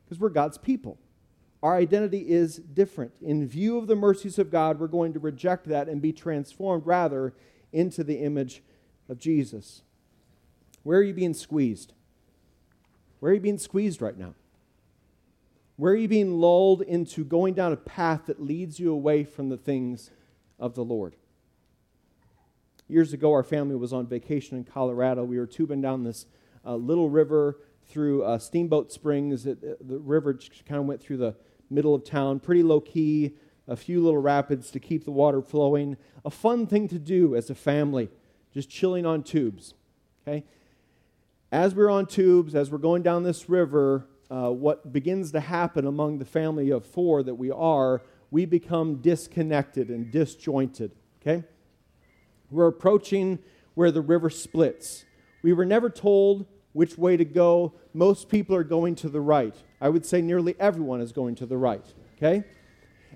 because 0.03 0.19
we're 0.19 0.29
God's 0.29 0.57
people. 0.57 0.97
Our 1.63 1.75
identity 1.75 2.29
is 2.29 2.57
different. 2.57 3.11
In 3.21 3.47
view 3.47 3.77
of 3.77 3.87
the 3.87 3.95
mercies 3.95 4.39
of 4.39 4.49
God, 4.51 4.79
we're 4.79 4.87
going 4.87 5.13
to 5.13 5.19
reject 5.19 5.67
that 5.67 5.87
and 5.87 6.01
be 6.01 6.11
transformed 6.11 6.85
rather 6.85 7.33
into 7.71 8.03
the 8.03 8.15
image 8.15 8.63
of 9.11 9.19
Jesus. 9.19 9.83
Where 10.83 10.97
are 10.99 11.03
you 11.03 11.13
being 11.13 11.33
squeezed? 11.33 11.93
Where 13.19 13.33
are 13.33 13.35
you 13.35 13.41
being 13.41 13.57
squeezed 13.57 14.01
right 14.01 14.17
now? 14.17 14.33
Where 15.75 15.93
are 15.93 15.97
you 15.97 16.07
being 16.07 16.39
lulled 16.39 16.81
into 16.81 17.25
going 17.25 17.53
down 17.53 17.73
a 17.73 17.77
path 17.77 18.27
that 18.27 18.41
leads 18.41 18.79
you 18.79 18.91
away 18.91 19.25
from 19.25 19.49
the 19.49 19.57
things 19.57 20.11
of 20.57 20.75
the 20.75 20.83
Lord? 20.83 21.15
Years 22.87 23.13
ago, 23.13 23.31
our 23.31 23.43
family 23.43 23.75
was 23.75 23.91
on 23.91 24.07
vacation 24.07 24.57
in 24.57 24.63
Colorado. 24.63 25.23
We 25.23 25.37
were 25.37 25.45
tubing 25.45 25.81
down 25.81 26.03
this 26.03 26.25
uh, 26.65 26.75
little 26.75 27.09
river 27.09 27.57
through 27.87 28.23
uh, 28.23 28.37
Steamboat 28.37 28.91
Springs. 28.91 29.45
It, 29.45 29.61
it, 29.61 29.87
the 29.87 29.99
river 29.99 30.39
kind 30.65 30.79
of 30.79 30.85
went 30.85 31.01
through 31.01 31.17
the 31.17 31.35
middle 31.69 31.93
of 31.93 32.05
town, 32.05 32.39
pretty 32.39 32.63
low 32.63 32.79
key, 32.79 33.35
a 33.67 33.75
few 33.75 34.01
little 34.03 34.21
rapids 34.21 34.71
to 34.71 34.79
keep 34.79 35.03
the 35.03 35.11
water 35.11 35.41
flowing. 35.41 35.97
A 36.23 36.29
fun 36.29 36.65
thing 36.65 36.87
to 36.87 36.99
do 36.99 37.35
as 37.35 37.49
a 37.49 37.55
family, 37.55 38.09
just 38.53 38.69
chilling 38.69 39.05
on 39.05 39.23
tubes. 39.23 39.73
Okay? 40.27 40.43
As 41.51 41.75
we're 41.75 41.89
on 41.89 42.05
tubes, 42.05 42.55
as 42.55 42.71
we're 42.71 42.77
going 42.77 43.03
down 43.03 43.23
this 43.23 43.49
river, 43.49 44.07
uh, 44.29 44.49
what 44.49 44.93
begins 44.93 45.31
to 45.33 45.39
happen 45.39 45.85
among 45.85 46.19
the 46.19 46.25
family 46.25 46.69
of 46.69 46.85
four 46.85 47.23
that 47.23 47.35
we 47.35 47.51
are, 47.51 48.01
we 48.29 48.45
become 48.45 48.95
disconnected 48.95 49.89
and 49.89 50.11
disjointed. 50.11 50.91
Okay? 51.21 51.43
We're 52.49 52.67
approaching 52.67 53.39
where 53.73 53.91
the 53.91 54.01
river 54.01 54.29
splits. 54.29 55.05
We 55.41 55.53
were 55.53 55.65
never 55.65 55.89
told 55.89 56.45
which 56.73 56.97
way 56.97 57.17
to 57.17 57.25
go. 57.25 57.73
Most 57.93 58.29
people 58.29 58.55
are 58.55 58.63
going 58.63 58.95
to 58.95 59.09
the 59.09 59.21
right. 59.21 59.55
I 59.81 59.89
would 59.89 60.05
say 60.05 60.21
nearly 60.21 60.55
everyone 60.59 61.01
is 61.01 61.11
going 61.11 61.35
to 61.35 61.45
the 61.45 61.57
right. 61.57 61.85
Okay? 62.17 62.45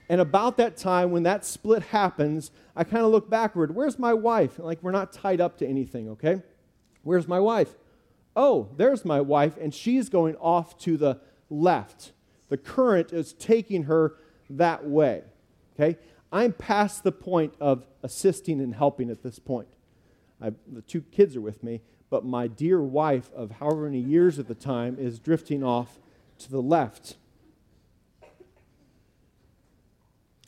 And 0.07 0.21
about 0.21 0.57
that 0.57 0.77
time, 0.77 1.11
when 1.11 1.23
that 1.23 1.45
split 1.45 1.83
happens, 1.83 2.51
I 2.75 2.83
kind 2.83 3.03
of 3.03 3.11
look 3.11 3.29
backward. 3.29 3.75
Where's 3.75 3.97
my 3.97 4.13
wife? 4.13 4.59
Like, 4.59 4.83
we're 4.83 4.91
not 4.91 5.11
tied 5.11 5.41
up 5.41 5.57
to 5.57 5.67
anything, 5.67 6.09
okay? 6.09 6.43
Where's 7.03 7.27
my 7.27 7.39
wife? 7.39 7.75
Oh, 8.35 8.69
there's 8.77 9.03
my 9.05 9.21
wife, 9.21 9.57
and 9.57 9.73
she's 9.73 10.09
going 10.09 10.35
off 10.35 10.77
to 10.79 10.97
the 10.97 11.19
left. 11.49 12.11
The 12.49 12.57
current 12.57 13.13
is 13.13 13.33
taking 13.33 13.83
her 13.83 14.15
that 14.49 14.85
way, 14.85 15.23
okay? 15.73 15.97
I'm 16.31 16.53
past 16.53 17.03
the 17.03 17.11
point 17.11 17.53
of 17.59 17.87
assisting 18.03 18.61
and 18.61 18.75
helping 18.75 19.09
at 19.09 19.23
this 19.23 19.39
point. 19.39 19.69
I, 20.41 20.51
the 20.71 20.81
two 20.81 21.01
kids 21.01 21.35
are 21.35 21.41
with 21.41 21.63
me, 21.63 21.81
but 22.09 22.25
my 22.25 22.47
dear 22.47 22.81
wife 22.81 23.31
of 23.33 23.51
however 23.51 23.85
many 23.85 23.99
years 23.99 24.37
at 24.37 24.47
the 24.47 24.55
time 24.55 24.97
is 24.99 25.17
drifting 25.17 25.63
off 25.63 25.97
to 26.39 26.51
the 26.51 26.61
left. 26.61 27.15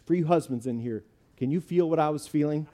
For 0.08 0.16
you 0.16 0.26
husbands 0.26 0.66
in 0.66 0.80
here, 0.80 1.04
can 1.36 1.52
you 1.52 1.60
feel 1.60 1.90
what 1.90 2.00
I 2.00 2.10
was 2.10 2.28
feeling? 2.28 2.66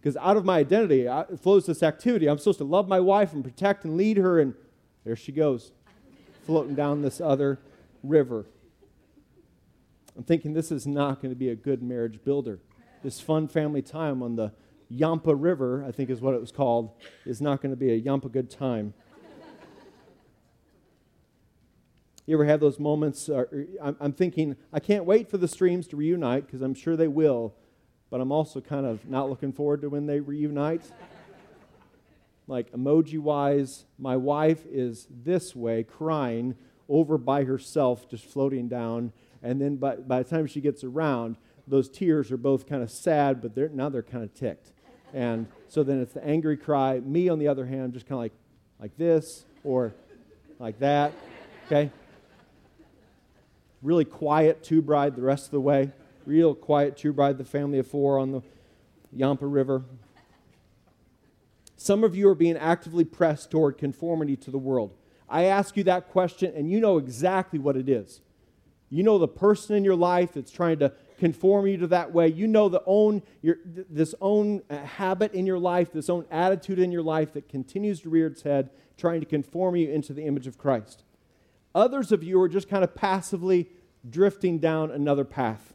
Because 0.00 0.16
out 0.16 0.36
of 0.36 0.44
my 0.44 0.58
identity 0.58 1.08
flows 1.40 1.66
this 1.66 1.84
activity. 1.84 2.28
I'm 2.28 2.36
supposed 2.38 2.58
to 2.58 2.64
love 2.64 2.88
my 2.88 2.98
wife 2.98 3.32
and 3.32 3.44
protect 3.44 3.84
and 3.84 3.96
lead 3.96 4.16
her, 4.16 4.40
and 4.40 4.54
there 5.04 5.14
she 5.14 5.30
goes, 5.30 5.70
floating 6.44 6.74
down 6.74 7.02
this 7.02 7.20
other 7.20 7.60
river. 8.02 8.44
I'm 10.16 10.24
thinking 10.24 10.52
this 10.52 10.72
is 10.72 10.84
not 10.84 11.22
going 11.22 11.30
to 11.30 11.38
be 11.38 11.48
a 11.48 11.54
good 11.54 11.80
marriage 11.80 12.18
builder. 12.24 12.58
This 13.04 13.20
fun 13.20 13.46
family 13.46 13.80
time 13.80 14.20
on 14.20 14.34
the 14.34 14.52
Yampa 14.90 15.36
River, 15.36 15.84
I 15.86 15.92
think 15.92 16.10
is 16.10 16.20
what 16.20 16.34
it 16.34 16.40
was 16.40 16.50
called, 16.50 16.90
is 17.24 17.40
not 17.40 17.62
going 17.62 17.70
to 17.70 17.76
be 17.76 17.92
a 17.92 17.96
Yampa 17.96 18.28
good 18.28 18.50
time. 18.50 18.94
You 22.26 22.36
ever 22.36 22.44
have 22.44 22.60
those 22.60 22.78
moments? 22.78 23.28
Uh, 23.28 23.44
I'm, 23.82 23.96
I'm 24.00 24.12
thinking, 24.12 24.56
I 24.72 24.80
can't 24.80 25.04
wait 25.04 25.28
for 25.28 25.38
the 25.38 25.48
streams 25.48 25.88
to 25.88 25.96
reunite 25.96 26.46
because 26.46 26.62
I'm 26.62 26.74
sure 26.74 26.96
they 26.96 27.08
will, 27.08 27.54
but 28.10 28.20
I'm 28.20 28.30
also 28.30 28.60
kind 28.60 28.86
of 28.86 29.08
not 29.08 29.28
looking 29.28 29.52
forward 29.52 29.82
to 29.82 29.88
when 29.88 30.06
they 30.06 30.20
reunite. 30.20 30.82
like 32.46 32.70
emoji 32.72 33.18
wise, 33.18 33.86
my 33.98 34.16
wife 34.16 34.64
is 34.70 35.08
this 35.10 35.56
way, 35.56 35.82
crying 35.82 36.54
over 36.88 37.18
by 37.18 37.44
herself, 37.44 38.08
just 38.08 38.24
floating 38.24 38.68
down 38.68 39.12
and 39.42 39.60
then 39.60 39.76
by, 39.76 39.96
by 39.96 40.22
the 40.22 40.28
time 40.28 40.46
she 40.46 40.60
gets 40.60 40.84
around, 40.84 41.36
those 41.66 41.88
tears 41.88 42.30
are 42.30 42.36
both 42.36 42.66
kind 42.68 42.82
of 42.82 42.90
sad, 42.90 43.42
but 43.42 43.54
they're, 43.54 43.68
now 43.68 43.88
they're 43.88 44.02
kind 44.02 44.24
of 44.24 44.32
ticked. 44.34 44.72
And 45.12 45.46
so 45.68 45.82
then 45.82 46.00
it's 46.00 46.14
the 46.14 46.24
angry 46.24 46.56
cry. 46.56 47.00
Me, 47.00 47.28
on 47.28 47.38
the 47.38 47.48
other 47.48 47.66
hand, 47.66 47.92
just 47.92 48.06
kind 48.06 48.14
of 48.14 48.20
like, 48.20 48.32
like 48.80 48.96
this 48.96 49.44
or 49.64 49.92
like 50.58 50.78
that. 50.78 51.12
Okay? 51.66 51.90
Really 53.82 54.04
quiet 54.04 54.62
tube 54.62 54.88
ride 54.88 55.16
the 55.16 55.22
rest 55.22 55.46
of 55.46 55.50
the 55.50 55.60
way. 55.60 55.90
Real 56.24 56.54
quiet 56.54 56.96
tube 56.96 57.18
ride, 57.18 57.36
the 57.36 57.44
family 57.44 57.78
of 57.78 57.86
four 57.86 58.18
on 58.18 58.30
the 58.30 58.42
Yampa 59.12 59.46
River. 59.46 59.84
Some 61.76 62.04
of 62.04 62.14
you 62.14 62.28
are 62.28 62.34
being 62.36 62.56
actively 62.56 63.04
pressed 63.04 63.50
toward 63.50 63.76
conformity 63.76 64.36
to 64.36 64.52
the 64.52 64.58
world. 64.58 64.94
I 65.28 65.44
ask 65.44 65.76
you 65.76 65.82
that 65.84 66.10
question, 66.10 66.52
and 66.54 66.70
you 66.70 66.78
know 66.78 66.98
exactly 66.98 67.58
what 67.58 67.76
it 67.76 67.88
is. 67.88 68.20
You 68.88 69.02
know 69.02 69.18
the 69.18 69.26
person 69.26 69.74
in 69.74 69.82
your 69.82 69.96
life 69.96 70.34
that's 70.34 70.52
trying 70.52 70.78
to 70.80 70.92
conform 71.18 71.66
you 71.66 71.78
to 71.78 71.86
that 71.88 72.12
way. 72.12 72.28
You 72.28 72.46
know 72.46 72.68
the 72.68 72.82
own 72.84 73.22
your, 73.40 73.56
this 73.64 74.14
own 74.20 74.62
uh, 74.68 74.76
habit 74.84 75.32
in 75.32 75.46
your 75.46 75.58
life, 75.58 75.92
this 75.92 76.10
own 76.10 76.26
attitude 76.30 76.78
in 76.78 76.92
your 76.92 77.02
life 77.02 77.32
that 77.32 77.48
continues 77.48 78.00
to 78.02 78.10
rear 78.10 78.26
its 78.26 78.42
head, 78.42 78.70
trying 78.98 79.20
to 79.20 79.26
conform 79.26 79.76
you 79.76 79.90
into 79.90 80.12
the 80.12 80.24
image 80.24 80.46
of 80.46 80.58
Christ. 80.58 81.04
Others 81.74 82.12
of 82.12 82.22
you 82.22 82.40
are 82.40 82.48
just 82.48 82.68
kind 82.68 82.84
of 82.84 82.94
passively 82.94 83.68
drifting 84.08 84.58
down 84.58 84.90
another 84.90 85.24
path, 85.24 85.74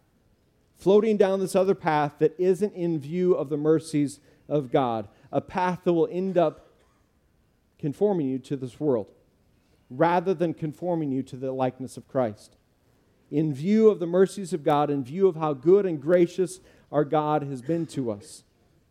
floating 0.75 1.17
down 1.17 1.39
this 1.39 1.55
other 1.55 1.75
path 1.75 2.13
that 2.19 2.35
isn't 2.37 2.73
in 2.73 2.99
view 2.99 3.33
of 3.33 3.49
the 3.49 3.57
mercies 3.57 4.19
of 4.47 4.71
God, 4.71 5.07
a 5.31 5.41
path 5.41 5.81
that 5.83 5.93
will 5.93 6.07
end 6.11 6.37
up 6.37 6.67
conforming 7.79 8.27
you 8.27 8.39
to 8.39 8.55
this 8.55 8.79
world. 8.79 9.07
rather 9.89 10.33
than 10.33 10.53
conforming 10.53 11.11
you 11.11 11.23
to 11.23 11.35
the 11.35 11.51
likeness 11.51 11.97
of 11.97 12.07
Christ. 12.07 12.57
In 13.29 13.53
view 13.53 13.89
of 13.89 13.99
the 13.99 14.07
mercies 14.07 14.53
of 14.53 14.63
God, 14.63 14.89
in 14.89 15.03
view 15.03 15.27
of 15.27 15.35
how 15.35 15.53
good 15.53 15.85
and 15.85 16.01
gracious 16.01 16.59
our 16.91 17.03
God 17.03 17.43
has 17.43 17.61
been 17.61 17.85
to 17.87 18.11
us, 18.11 18.43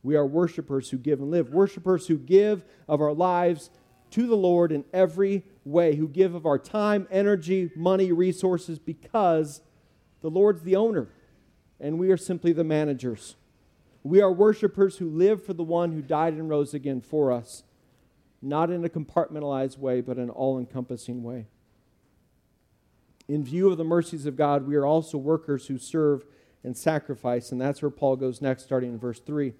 we 0.03 0.14
are 0.14 0.27
worshipers 0.27 0.90
who 0.90 0.99
give 0.99 1.21
and 1.21 1.31
live, 1.31 1.53
worshipers 1.53 2.07
who 2.07 2.16
give 2.16 2.64
of 2.88 3.01
our 3.01 3.12
lives 3.12 3.71
to 4.16 4.26
the 4.26 4.37
Lord 4.37 4.72
in 4.72 4.85
every 4.92 5.44
way, 5.64 5.94
who 5.96 6.09
give 6.09 6.35
of 6.35 6.44
our 6.44 6.59
time, 6.59 7.07
energy, 7.11 7.70
money, 7.76 8.12
resources, 8.12 8.79
because 8.79 9.61
the 10.22 10.31
Lord's 10.31 10.62
the 10.62 10.76
owner 10.76 11.09
and 11.79 11.98
we 11.98 12.11
are 12.11 12.16
simply 12.16 12.52
the 12.52 12.64
managers. 12.64 13.37
We 14.02 14.20
are 14.20 14.33
worshipers 14.33 14.96
who 14.96 15.11
live 15.11 15.44
for 15.44 15.52
the 15.52 15.62
one 15.62 15.92
who 15.92 16.00
died 16.00 16.35
and 16.35 16.48
rose 16.48 16.74
again 16.74 17.00
for 17.00 17.33
us, 17.33 17.64
not 18.40 18.70
in 18.70 18.85
a 18.85 18.88
compartmentalized 18.88 19.79
way, 19.79 20.00
but 20.00 20.16
an 20.16 20.31
all 20.31 20.59
encompassing 20.59 21.22
way. 21.22 21.46
In 23.29 23.44
view 23.44 23.68
of 23.68 23.76
the 23.76 23.85
mercies 23.85 24.24
of 24.24 24.37
God, 24.37 24.66
we 24.66 24.76
are 24.76 24.87
also 24.87 25.18
workers 25.18 25.66
who 25.66 25.79
serve 25.79 26.24
and 26.62 26.76
sacrifice, 26.76 27.52
and 27.52 27.61
that's 27.61 27.83
where 27.83 27.90
Paul 27.90 28.16
goes 28.16 28.40
next, 28.40 28.62
starting 28.62 28.92
in 28.92 28.98
verse 28.98 29.20
3. 29.20 29.52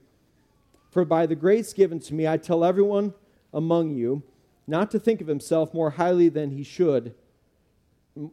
For 0.91 1.05
by 1.05 1.27
the 1.27 1.35
grace 1.35 1.73
given 1.73 1.99
to 2.01 2.15
me, 2.15 2.27
I 2.27 2.37
tell 2.37 2.65
everyone 2.65 3.13
among 3.53 3.91
you 3.91 4.23
not 4.67 4.91
to 4.91 4.99
think 4.99 5.21
of 5.21 5.27
himself 5.27 5.73
more 5.73 5.91
highly 5.91 6.29
than 6.29 6.51
he 6.51 6.63
should, 6.63 7.15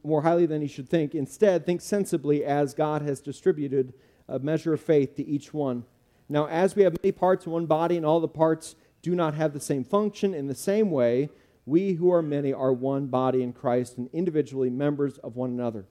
more 0.04 0.22
highly 0.22 0.46
than 0.46 0.62
he 0.62 0.68
should 0.68 0.90
think. 0.90 1.14
Instead, 1.14 1.66
think 1.66 1.82
sensibly 1.82 2.44
as 2.44 2.74
God 2.74 3.02
has 3.02 3.22
distributed 3.22 3.94
a 4.28 4.40
measure 4.40 4.74
of 4.74 4.82
faith 4.82 5.16
to 5.16 5.26
each 5.26 5.54
one. 5.54 5.86
Now, 6.30 6.48
as 6.48 6.76
we 6.76 6.84
have 6.84 6.98
many 7.04 7.12
parts 7.12 7.46
in 7.46 7.52
one 7.52 7.66
body, 7.66 7.98
and 7.98 8.06
all 8.06 8.20
the 8.20 8.28
parts 8.28 8.76
do 9.02 9.14
not 9.14 9.34
have 9.34 9.54
the 9.54 9.60
same 9.60 9.84
function, 9.84 10.34
in 10.34 10.48
the 10.48 10.56
same 10.56 10.90
way, 10.90 11.30
we 11.66 11.94
who 11.94 12.12
are 12.12 12.22
many 12.22 12.52
are 12.54 12.74
one 12.74 13.08
body 13.08 13.44
in 13.44 13.54
Christ 13.54 13.98
and 13.98 14.10
individually 14.14 14.70
members 14.70 15.18
of 15.20 15.36
one 15.36 15.52
another. 15.52 15.86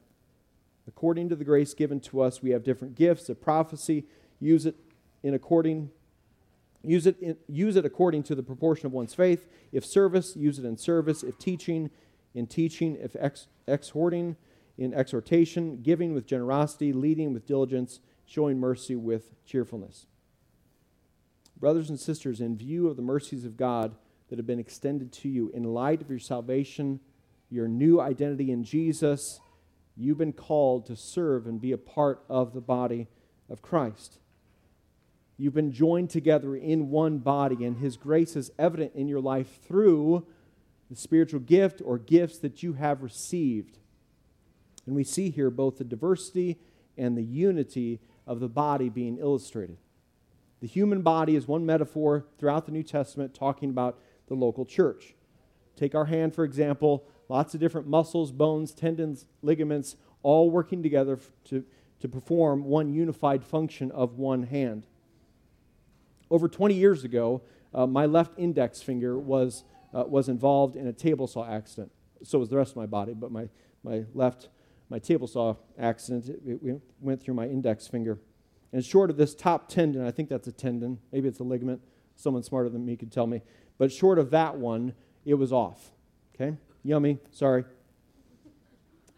According 0.88 1.28
to 1.28 1.36
the 1.36 1.44
grace 1.44 1.74
given 1.74 2.00
to 2.00 2.20
us, 2.20 2.42
we 2.42 2.50
have 2.50 2.64
different 2.64 2.94
gifts 2.94 3.28
of 3.28 3.40
prophecy. 3.40 4.04
Use 4.40 4.66
it 4.66 4.74
in 5.22 5.34
according 5.34 5.90
use 6.82 7.06
it 7.06 7.16
in, 7.20 7.36
use 7.48 7.76
it 7.76 7.84
according 7.84 8.24
to 8.24 8.34
the 8.34 8.42
proportion 8.42 8.86
of 8.86 8.92
one's 8.92 9.14
faith. 9.14 9.46
If 9.72 9.84
service, 9.84 10.36
use 10.36 10.58
it 10.58 10.64
in 10.64 10.76
service. 10.76 11.22
If 11.22 11.38
teaching, 11.38 11.90
in 12.34 12.46
teaching. 12.46 12.96
If 13.00 13.16
ex, 13.18 13.48
exhorting, 13.66 14.36
in 14.78 14.94
exhortation. 14.94 15.82
Giving 15.82 16.14
with 16.14 16.26
generosity. 16.26 16.92
Leading 16.92 17.32
with 17.32 17.46
diligence. 17.46 18.00
Showing 18.24 18.58
mercy 18.58 18.96
with 18.96 19.32
cheerfulness. 19.44 20.06
Brothers 21.58 21.90
and 21.90 22.00
sisters, 22.00 22.40
in 22.40 22.56
view 22.56 22.88
of 22.88 22.96
the 22.96 23.02
mercies 23.02 23.44
of 23.44 23.56
God 23.56 23.94
that 24.28 24.38
have 24.38 24.46
been 24.46 24.58
extended 24.58 25.12
to 25.12 25.28
you, 25.28 25.50
in 25.54 25.62
light 25.62 26.00
of 26.00 26.10
your 26.10 26.18
salvation, 26.18 26.98
your 27.50 27.68
new 27.68 28.00
identity 28.00 28.50
in 28.50 28.64
Jesus, 28.64 29.38
you've 29.94 30.18
been 30.18 30.32
called 30.32 30.86
to 30.86 30.96
serve 30.96 31.46
and 31.46 31.60
be 31.60 31.70
a 31.70 31.78
part 31.78 32.24
of 32.28 32.52
the 32.54 32.60
body 32.60 33.06
of 33.48 33.62
Christ. 33.62 34.18
You've 35.36 35.54
been 35.54 35.72
joined 35.72 36.10
together 36.10 36.54
in 36.54 36.90
one 36.90 37.18
body, 37.18 37.64
and 37.64 37.78
His 37.78 37.96
grace 37.96 38.36
is 38.36 38.50
evident 38.58 38.92
in 38.94 39.08
your 39.08 39.20
life 39.20 39.60
through 39.62 40.26
the 40.90 40.96
spiritual 40.96 41.40
gift 41.40 41.80
or 41.84 41.98
gifts 41.98 42.38
that 42.38 42.62
you 42.62 42.74
have 42.74 43.02
received. 43.02 43.78
And 44.86 44.94
we 44.94 45.04
see 45.04 45.30
here 45.30 45.50
both 45.50 45.78
the 45.78 45.84
diversity 45.84 46.58
and 46.98 47.16
the 47.16 47.22
unity 47.22 48.00
of 48.26 48.40
the 48.40 48.48
body 48.48 48.88
being 48.88 49.18
illustrated. 49.18 49.78
The 50.60 50.66
human 50.68 51.02
body 51.02 51.34
is 51.34 51.48
one 51.48 51.66
metaphor 51.66 52.26
throughout 52.38 52.66
the 52.66 52.72
New 52.72 52.82
Testament 52.82 53.34
talking 53.34 53.70
about 53.70 53.98
the 54.28 54.34
local 54.34 54.64
church. 54.64 55.14
Take 55.76 55.94
our 55.94 56.04
hand, 56.04 56.34
for 56.34 56.44
example, 56.44 57.04
lots 57.28 57.54
of 57.54 57.60
different 57.60 57.88
muscles, 57.88 58.30
bones, 58.30 58.72
tendons, 58.72 59.26
ligaments, 59.42 59.96
all 60.22 60.50
working 60.50 60.82
together 60.82 61.18
to, 61.46 61.64
to 62.00 62.08
perform 62.08 62.64
one 62.64 62.92
unified 62.92 63.44
function 63.44 63.90
of 63.90 64.18
one 64.18 64.44
hand. 64.44 64.86
Over 66.32 66.48
20 66.48 66.74
years 66.74 67.04
ago, 67.04 67.42
uh, 67.74 67.86
my 67.86 68.06
left 68.06 68.32
index 68.38 68.80
finger 68.80 69.18
was, 69.18 69.64
uh, 69.92 70.04
was 70.06 70.30
involved 70.30 70.76
in 70.76 70.86
a 70.86 70.92
table 70.92 71.26
saw 71.26 71.46
accident. 71.46 71.92
So 72.22 72.38
was 72.38 72.48
the 72.48 72.56
rest 72.56 72.70
of 72.70 72.78
my 72.78 72.86
body, 72.86 73.12
but 73.12 73.30
my, 73.30 73.50
my 73.84 74.04
left, 74.14 74.48
my 74.88 74.98
table 74.98 75.26
saw 75.26 75.56
accident, 75.78 76.30
it, 76.30 76.58
it 76.64 76.80
went 77.00 77.22
through 77.22 77.34
my 77.34 77.44
index 77.44 77.86
finger. 77.86 78.18
And 78.72 78.82
short 78.82 79.10
of 79.10 79.18
this 79.18 79.34
top 79.34 79.68
tendon, 79.68 80.06
I 80.06 80.10
think 80.10 80.30
that's 80.30 80.48
a 80.48 80.52
tendon, 80.52 81.00
maybe 81.12 81.28
it's 81.28 81.40
a 81.40 81.44
ligament, 81.44 81.82
someone 82.16 82.42
smarter 82.42 82.70
than 82.70 82.86
me 82.86 82.96
could 82.96 83.12
tell 83.12 83.26
me, 83.26 83.42
but 83.76 83.92
short 83.92 84.18
of 84.18 84.30
that 84.30 84.56
one, 84.56 84.94
it 85.26 85.34
was 85.34 85.52
off. 85.52 85.90
Okay? 86.34 86.56
Yummy, 86.82 87.18
sorry. 87.30 87.66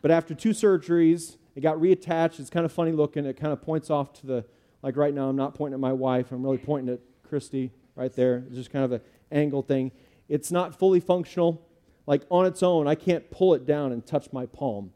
But 0.03 0.11
after 0.11 0.35
two 0.35 0.51
surgeries, 0.51 1.37
it 1.55 1.61
got 1.61 1.77
reattached. 1.77 2.41
It's 2.41 2.51
kind 2.51 2.67
of 2.67 2.73
funny 2.73 2.91
looking. 2.91 3.25
It 3.25 3.37
kind 3.37 3.53
of 3.53 3.63
points 3.63 3.89
off 3.89 4.13
to 4.15 4.27
the, 4.27 4.45
like 4.85 4.99
right 4.99 5.15
now, 5.15 5.31
I'm 5.31 5.37
not 5.37 5.55
pointing 5.55 5.73
at 5.73 5.81
my 5.81 5.95
wife, 5.95 6.31
I'm 6.31 6.43
really 6.43 6.59
pointing 6.59 6.93
at 6.93 7.01
Christy 7.27 7.73
right 7.97 8.15
there. 8.15 8.45
It's 8.47 8.57
just 8.57 8.71
kind 8.71 8.85
of 8.85 8.93
an 8.93 9.01
angle 9.33 9.63
thing. 9.63 9.91
It's 10.29 10.53
not 10.53 10.79
fully 10.79 11.01
functional. 11.01 11.67
Like 12.07 12.25
on 12.31 12.45
its 12.45 12.63
own, 12.63 12.87
I 12.87 12.95
can't 12.95 13.31
pull 13.31 13.55
it 13.55 13.65
down 13.65 13.93
and 13.93 14.07
touch 14.07 14.31
my 14.31 14.45
palm. 14.45 14.93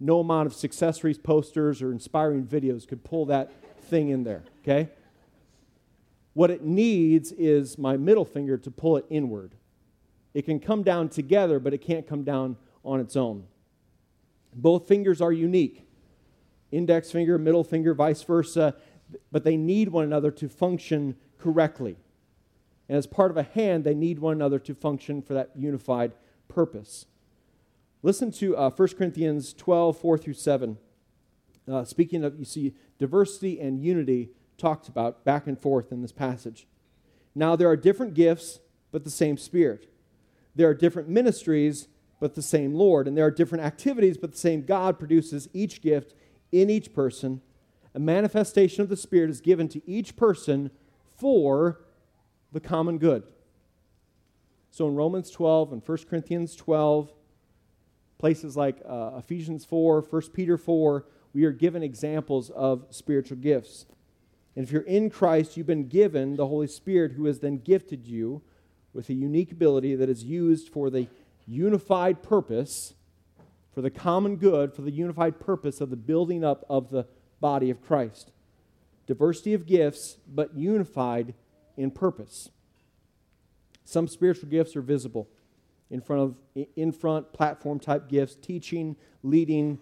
No 0.00 0.20
amount 0.20 0.46
of 0.46 0.54
success 0.54 1.02
posters 1.22 1.82
or 1.82 1.92
inspiring 1.92 2.46
videos 2.46 2.88
could 2.88 3.04
pull 3.04 3.26
that 3.26 3.52
thing 3.82 4.08
in 4.08 4.24
there, 4.24 4.42
okay? 4.62 4.88
What 6.32 6.50
it 6.50 6.64
needs 6.64 7.30
is 7.32 7.76
my 7.76 7.98
middle 7.98 8.24
finger 8.24 8.56
to 8.56 8.70
pull 8.70 8.96
it 8.96 9.04
inward. 9.10 9.54
It 10.32 10.46
can 10.46 10.60
come 10.60 10.82
down 10.82 11.10
together, 11.10 11.60
but 11.60 11.74
it 11.74 11.82
can't 11.82 12.06
come 12.06 12.24
down 12.24 12.56
on 12.86 13.00
its 13.00 13.16
own. 13.16 13.44
Both 14.54 14.88
fingers 14.88 15.20
are 15.20 15.30
unique 15.30 15.86
index 16.70 17.10
finger, 17.10 17.38
middle 17.38 17.64
finger, 17.64 17.94
vice 17.94 18.22
versa, 18.22 18.76
but 19.30 19.44
they 19.44 19.56
need 19.56 19.88
one 19.88 20.04
another 20.04 20.30
to 20.30 20.48
function 20.48 21.16
correctly. 21.38 21.96
And 22.88 22.98
as 22.98 23.06
part 23.06 23.30
of 23.30 23.36
a 23.36 23.42
hand, 23.42 23.84
they 23.84 23.94
need 23.94 24.18
one 24.18 24.34
another 24.34 24.58
to 24.60 24.74
function 24.74 25.22
for 25.22 25.34
that 25.34 25.50
unified 25.54 26.12
purpose. 26.48 27.06
Listen 28.02 28.30
to 28.32 28.56
uh, 28.56 28.70
1 28.70 28.88
Corinthians 28.96 29.52
12, 29.52 29.98
4 29.98 30.18
through 30.18 30.34
7. 30.34 30.78
Uh, 31.70 31.84
speaking 31.84 32.24
of, 32.24 32.38
you 32.38 32.44
see, 32.44 32.74
diversity 32.98 33.60
and 33.60 33.80
unity 33.80 34.30
talked 34.58 34.88
about 34.88 35.24
back 35.24 35.46
and 35.46 35.58
forth 35.58 35.92
in 35.92 36.02
this 36.02 36.12
passage. 36.12 36.66
Now, 37.34 37.56
there 37.56 37.68
are 37.68 37.76
different 37.76 38.14
gifts, 38.14 38.58
but 38.90 39.04
the 39.04 39.10
same 39.10 39.36
Spirit. 39.36 39.86
There 40.54 40.68
are 40.68 40.74
different 40.74 41.08
ministries, 41.08 41.88
but 42.18 42.34
the 42.34 42.42
same 42.42 42.74
Lord. 42.74 43.06
And 43.06 43.16
there 43.16 43.24
are 43.24 43.30
different 43.30 43.64
activities, 43.64 44.16
but 44.18 44.32
the 44.32 44.38
same 44.38 44.62
God 44.62 44.98
produces 44.98 45.48
each 45.52 45.80
gift 45.80 46.14
in 46.50 46.70
each 46.70 46.92
person. 46.92 47.40
A 47.94 47.98
manifestation 47.98 48.82
of 48.82 48.88
the 48.88 48.96
Spirit 48.96 49.30
is 49.30 49.40
given 49.40 49.68
to 49.68 49.82
each 49.88 50.16
person 50.16 50.70
for 51.16 51.80
the 52.52 52.60
common 52.60 52.98
good. 52.98 53.24
So 54.70 54.86
in 54.86 54.94
Romans 54.94 55.30
12 55.30 55.72
and 55.72 55.82
1 55.84 55.98
Corinthians 56.08 56.54
12, 56.54 57.12
places 58.18 58.56
like 58.56 58.80
uh, 58.88 59.12
Ephesians 59.18 59.64
4, 59.64 60.02
1 60.02 60.22
Peter 60.32 60.56
4, 60.56 61.06
we 61.32 61.44
are 61.44 61.52
given 61.52 61.82
examples 61.82 62.50
of 62.50 62.86
spiritual 62.90 63.38
gifts. 63.38 63.86
And 64.54 64.64
if 64.64 64.72
you're 64.72 64.82
in 64.82 65.10
Christ, 65.10 65.56
you've 65.56 65.66
been 65.66 65.88
given 65.88 66.36
the 66.36 66.46
Holy 66.46 66.66
Spirit, 66.66 67.12
who 67.12 67.26
has 67.26 67.40
then 67.40 67.58
gifted 67.58 68.06
you 68.06 68.42
with 68.92 69.08
a 69.08 69.14
unique 69.14 69.52
ability 69.52 69.94
that 69.94 70.08
is 70.08 70.24
used 70.24 70.68
for 70.68 70.90
the 70.90 71.08
unified 71.46 72.22
purpose, 72.22 72.94
for 73.72 73.80
the 73.80 73.90
common 73.90 74.36
good, 74.36 74.74
for 74.74 74.82
the 74.82 74.90
unified 74.90 75.40
purpose 75.40 75.80
of 75.80 75.90
the 75.90 75.96
building 75.96 76.44
up 76.44 76.64
of 76.68 76.90
the 76.90 77.06
body 77.40 77.70
of 77.70 77.82
Christ. 77.82 78.32
Diversity 79.06 79.54
of 79.54 79.66
gifts, 79.66 80.18
but 80.28 80.54
unified 80.54 81.34
in 81.76 81.90
purpose. 81.90 82.50
Some 83.84 84.06
spiritual 84.06 84.48
gifts 84.48 84.76
are 84.76 84.82
visible 84.82 85.28
in 85.90 86.00
front 86.00 86.22
of 86.22 86.66
in 86.76 86.92
front 86.92 87.32
platform 87.32 87.80
type 87.80 88.08
gifts, 88.08 88.36
teaching, 88.36 88.94
leading, 89.24 89.80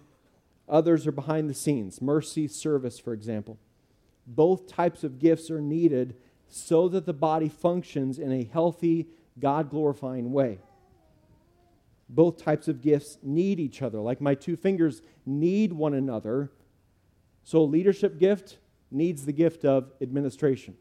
Others 0.69 1.07
are 1.07 1.11
behind 1.11 1.49
the 1.49 1.55
scenes, 1.55 1.99
mercy, 1.99 2.47
service, 2.47 2.99
for 2.99 3.13
example. 3.13 3.57
Both 4.27 4.67
types 4.67 5.03
of 5.03 5.17
gifts 5.17 5.49
are 5.49 5.61
needed 5.61 6.15
so 6.47 6.87
that 6.89 7.07
the 7.07 7.13
body 7.13 7.49
functions 7.49 8.19
in 8.19 8.31
a 8.31 8.43
healthy, 8.43 9.07
God 9.39 9.71
glorifying 9.71 10.31
way. 10.31 10.59
Both 12.07 12.43
types 12.43 12.67
of 12.67 12.81
gifts 12.81 13.17
need 13.23 13.59
each 13.59 13.81
other, 13.81 13.99
like 13.99 14.21
my 14.21 14.35
two 14.35 14.55
fingers 14.55 15.01
need 15.25 15.73
one 15.73 15.95
another. 15.95 16.51
So, 17.49 17.61
a 17.61 17.65
leadership 17.65 18.19
gift 18.19 18.59
needs 18.91 19.25
the 19.25 19.33
gift 19.33 19.65
of 19.65 19.91
administration. 20.03 20.75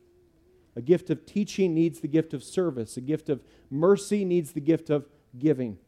A 0.76 0.82
gift 0.82 1.08
of 1.08 1.24
teaching 1.24 1.72
needs 1.72 2.00
the 2.00 2.08
gift 2.08 2.34
of 2.34 2.44
service. 2.44 2.98
A 2.98 3.00
gift 3.00 3.30
of 3.30 3.40
mercy 3.70 4.22
needs 4.22 4.52
the 4.52 4.60
gift 4.60 4.90
of 4.90 5.06
giving. 5.38 5.78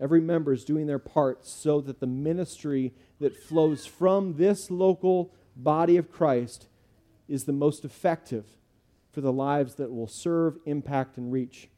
Every 0.00 0.20
member 0.20 0.52
is 0.52 0.64
doing 0.64 0.88
their 0.88 0.98
part 0.98 1.46
so 1.46 1.80
that 1.82 2.00
the 2.00 2.08
ministry 2.08 2.92
that 3.20 3.36
flows 3.36 3.86
from 3.86 4.34
this 4.34 4.68
local 4.68 5.32
body 5.54 5.96
of 5.96 6.10
Christ 6.10 6.66
is 7.28 7.44
the 7.44 7.52
most 7.52 7.84
effective 7.84 8.46
for 9.12 9.20
the 9.20 9.32
lives 9.32 9.76
that 9.76 9.92
will 9.92 10.08
serve, 10.08 10.58
impact, 10.66 11.18
and 11.18 11.30
reach. 11.30 11.68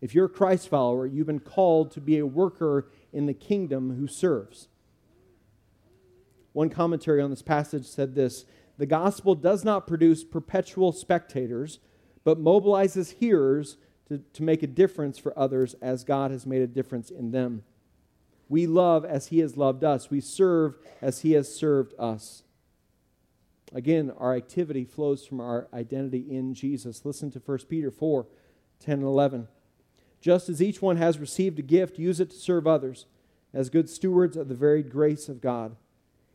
If 0.00 0.12
you're 0.16 0.26
a 0.26 0.28
Christ 0.28 0.70
follower, 0.70 1.06
you've 1.06 1.28
been 1.28 1.38
called 1.38 1.92
to 1.92 2.00
be 2.00 2.18
a 2.18 2.26
worker 2.26 2.88
in 3.12 3.26
the 3.26 3.32
kingdom 3.32 3.94
who 3.94 4.08
serves. 4.08 4.66
One 6.52 6.70
commentary 6.70 7.20
on 7.20 7.30
this 7.30 7.42
passage 7.42 7.86
said 7.86 8.14
this 8.14 8.44
The 8.78 8.86
gospel 8.86 9.34
does 9.34 9.64
not 9.64 9.86
produce 9.86 10.24
perpetual 10.24 10.92
spectators, 10.92 11.78
but 12.24 12.42
mobilizes 12.42 13.14
hearers 13.14 13.76
to, 14.08 14.18
to 14.18 14.42
make 14.42 14.62
a 14.62 14.66
difference 14.66 15.18
for 15.18 15.38
others 15.38 15.74
as 15.80 16.04
God 16.04 16.30
has 16.30 16.46
made 16.46 16.62
a 16.62 16.66
difference 16.66 17.10
in 17.10 17.30
them. 17.30 17.62
We 18.48 18.66
love 18.66 19.04
as 19.04 19.28
He 19.28 19.38
has 19.38 19.56
loved 19.56 19.84
us, 19.84 20.10
we 20.10 20.20
serve 20.20 20.76
as 21.00 21.20
He 21.20 21.32
has 21.32 21.54
served 21.54 21.94
us. 21.98 22.42
Again, 23.72 24.12
our 24.18 24.34
activity 24.34 24.84
flows 24.84 25.24
from 25.24 25.40
our 25.40 25.68
identity 25.72 26.26
in 26.28 26.54
Jesus. 26.54 27.04
Listen 27.04 27.30
to 27.30 27.38
1 27.38 27.58
Peter 27.68 27.90
4 27.90 28.26
10 28.80 28.94
and 28.94 29.02
11. 29.02 29.46
Just 30.20 30.48
as 30.48 30.60
each 30.60 30.82
one 30.82 30.96
has 30.96 31.18
received 31.18 31.58
a 31.58 31.62
gift, 31.62 31.98
use 31.98 32.18
it 32.18 32.30
to 32.30 32.36
serve 32.36 32.66
others 32.66 33.06
as 33.52 33.70
good 33.70 33.88
stewards 33.88 34.36
of 34.36 34.48
the 34.48 34.54
varied 34.54 34.90
grace 34.90 35.28
of 35.28 35.40
God. 35.40 35.76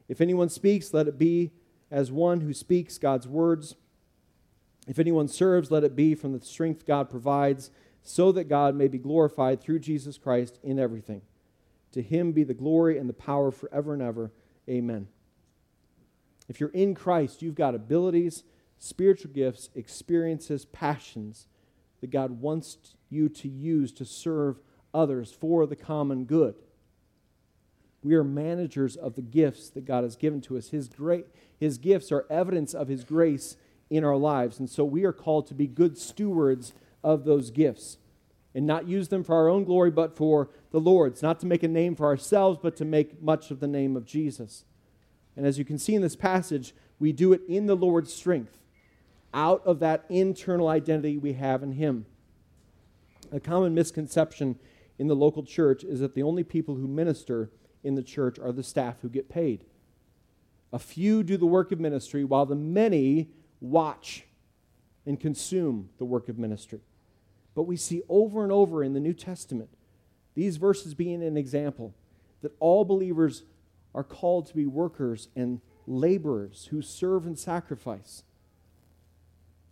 If 0.08 0.22
anyone 0.22 0.50
speaks, 0.50 0.94
let 0.94 1.08
it 1.08 1.18
be 1.18 1.52
as 1.92 2.12
one 2.12 2.42
who 2.42 2.54
speaks 2.54 2.98
God's 2.98 3.28
words. 3.28 3.76
If 4.88 5.00
anyone 5.00 5.28
serves, 5.28 5.72
let 5.72 5.84
it 5.84 5.96
be 5.96 6.16
from 6.16 6.34
the 6.34 6.46
strength 6.46 6.86
God 6.86 7.10
provides, 7.10 7.72
so 8.04 8.32
that 8.34 8.44
God 8.50 8.76
may 8.76 8.88
be 8.88 9.00
glorified 9.00 9.62
through 9.62 9.80
Jesus 9.80 10.18
Christ 10.18 10.60
in 10.64 10.78
everything. 10.78 11.22
To 11.94 12.02
him 12.02 12.34
be 12.34 12.44
the 12.44 12.54
glory 12.54 12.98
and 13.00 13.10
the 13.10 13.14
power 13.14 13.52
forever 13.52 13.94
and 13.94 14.02
ever. 14.02 14.32
Amen. 14.70 15.08
If 16.48 16.60
you're 16.60 16.70
in 16.70 16.94
Christ, 16.94 17.42
you've 17.42 17.56
got 17.56 17.74
abilities, 17.74 18.44
spiritual 18.78 19.32
gifts, 19.32 19.70
experiences, 19.74 20.66
passions 20.66 21.48
that 22.02 22.12
God 22.12 22.42
wants 22.42 22.78
you 23.10 23.30
to 23.30 23.48
use 23.48 23.92
to 23.94 24.06
serve 24.06 24.60
others 24.94 25.32
for 25.32 25.66
the 25.66 25.76
common 25.76 26.26
good. 26.26 26.56
We 28.06 28.14
are 28.14 28.24
managers 28.24 28.96
of 28.96 29.16
the 29.16 29.24
gifts 29.24 29.72
that 29.72 29.84
God 29.84 30.04
has 30.04 30.16
given 30.16 30.40
to 30.42 30.60
us. 30.60 30.70
His, 30.70 30.88
great, 30.88 31.26
his 31.60 31.80
gifts 31.80 32.12
are 32.12 32.28
evidence 32.30 32.76
of 32.76 32.88
His 32.88 33.04
grace 33.04 33.58
in 33.90 34.04
our 34.04 34.16
lives. 34.16 34.60
And 34.60 34.70
so 34.70 34.86
we 34.86 35.06
are 35.06 35.12
called 35.12 35.48
to 35.48 35.56
be 35.56 35.66
good 35.66 35.98
stewards 35.98 36.74
of 37.04 37.26
those 37.26 37.50
gifts 37.50 37.98
and 38.54 38.68
not 38.68 38.88
use 38.88 39.08
them 39.08 39.24
for 39.24 39.34
our 39.34 39.50
own 39.50 39.64
glory, 39.64 39.90
but 39.90 40.16
for 40.16 40.52
the 40.70 40.80
Lord's. 40.80 41.24
Not 41.24 41.40
to 41.40 41.48
make 41.48 41.64
a 41.64 41.68
name 41.68 41.96
for 41.96 42.06
ourselves, 42.06 42.60
but 42.62 42.76
to 42.76 42.86
make 42.86 43.24
much 43.24 43.50
of 43.50 43.60
the 43.60 43.68
name 43.68 43.98
of 43.98 44.06
Jesus. 44.06 44.66
And 45.36 45.48
as 45.48 45.58
you 45.58 45.66
can 45.66 45.80
see 45.80 45.96
in 45.96 46.04
this 46.04 46.16
passage, 46.16 46.76
we 47.00 47.12
do 47.12 47.34
it 47.34 47.42
in 47.50 47.66
the 47.66 47.76
Lord's 47.76 48.14
strength, 48.14 48.60
out 49.34 49.66
of 49.66 49.80
that 49.80 50.06
internal 50.10 50.68
identity 50.68 51.18
we 51.18 51.34
have 51.34 51.64
in 51.64 51.72
Him. 51.72 52.06
A 53.32 53.40
common 53.40 53.74
misconception 53.74 54.60
in 55.00 55.08
the 55.08 55.16
local 55.16 55.42
church 55.42 55.84
is 55.84 56.02
that 56.02 56.14
the 56.14 56.22
only 56.22 56.44
people 56.44 56.76
who 56.76 56.88
minister 56.88 57.50
in 57.86 57.96
the 57.96 58.04
church 58.04 58.40
are 58.40 58.52
the 58.52 58.64
staff 58.64 58.96
who 59.02 59.10
get 59.10 59.30
paid. 59.30 59.64
A 60.74 60.80
few 60.80 61.24
do 61.24 61.38
the 61.38 61.46
work 61.46 61.72
of 61.72 61.80
ministry, 61.80 62.24
while 62.24 62.46
the 62.46 62.56
many 62.56 63.30
watch 63.62 64.26
and 65.06 65.20
consume 65.20 65.90
the 65.98 66.06
work 66.06 66.28
of 66.28 66.38
ministry. 66.38 66.82
But 67.54 67.64
we 67.64 67.78
see 67.78 68.02
over 68.10 68.44
and 68.44 68.52
over 68.52 68.84
in 68.84 68.94
the 68.94 69.00
New 69.00 69.14
Testament 69.14 69.70
these 70.34 70.58
verses 70.58 70.94
being 70.94 71.24
an 71.24 71.38
example 71.38 71.94
that 72.42 72.56
all 72.60 72.84
believers 72.84 73.44
are 73.94 74.04
called 74.04 74.48
to 74.48 74.56
be 74.56 74.66
workers 74.66 75.30
and 75.36 75.62
laborers 75.88 76.68
who 76.72 76.82
serve 76.82 77.26
and 77.26 77.40
sacrifice. 77.40 78.24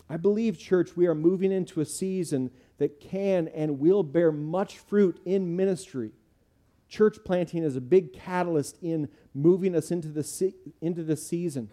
I 0.09 0.17
believe, 0.17 0.57
church, 0.57 0.95
we 0.95 1.07
are 1.07 1.15
moving 1.15 1.51
into 1.51 1.81
a 1.81 1.85
season 1.85 2.51
that 2.77 3.01
can 3.01 3.47
and 3.49 3.79
will 3.79 4.03
bear 4.03 4.31
much 4.31 4.77
fruit 4.77 5.19
in 5.25 5.55
ministry 5.55 6.11
church 6.93 7.17
planting 7.25 7.63
is 7.63 7.75
a 7.75 7.81
big 7.81 8.13
catalyst 8.13 8.77
in 8.83 9.09
moving 9.33 9.75
us 9.75 9.89
into 9.89 10.09
the, 10.09 10.23
se- 10.23 10.53
into 10.79 11.01
the 11.01 11.17
season. 11.17 11.71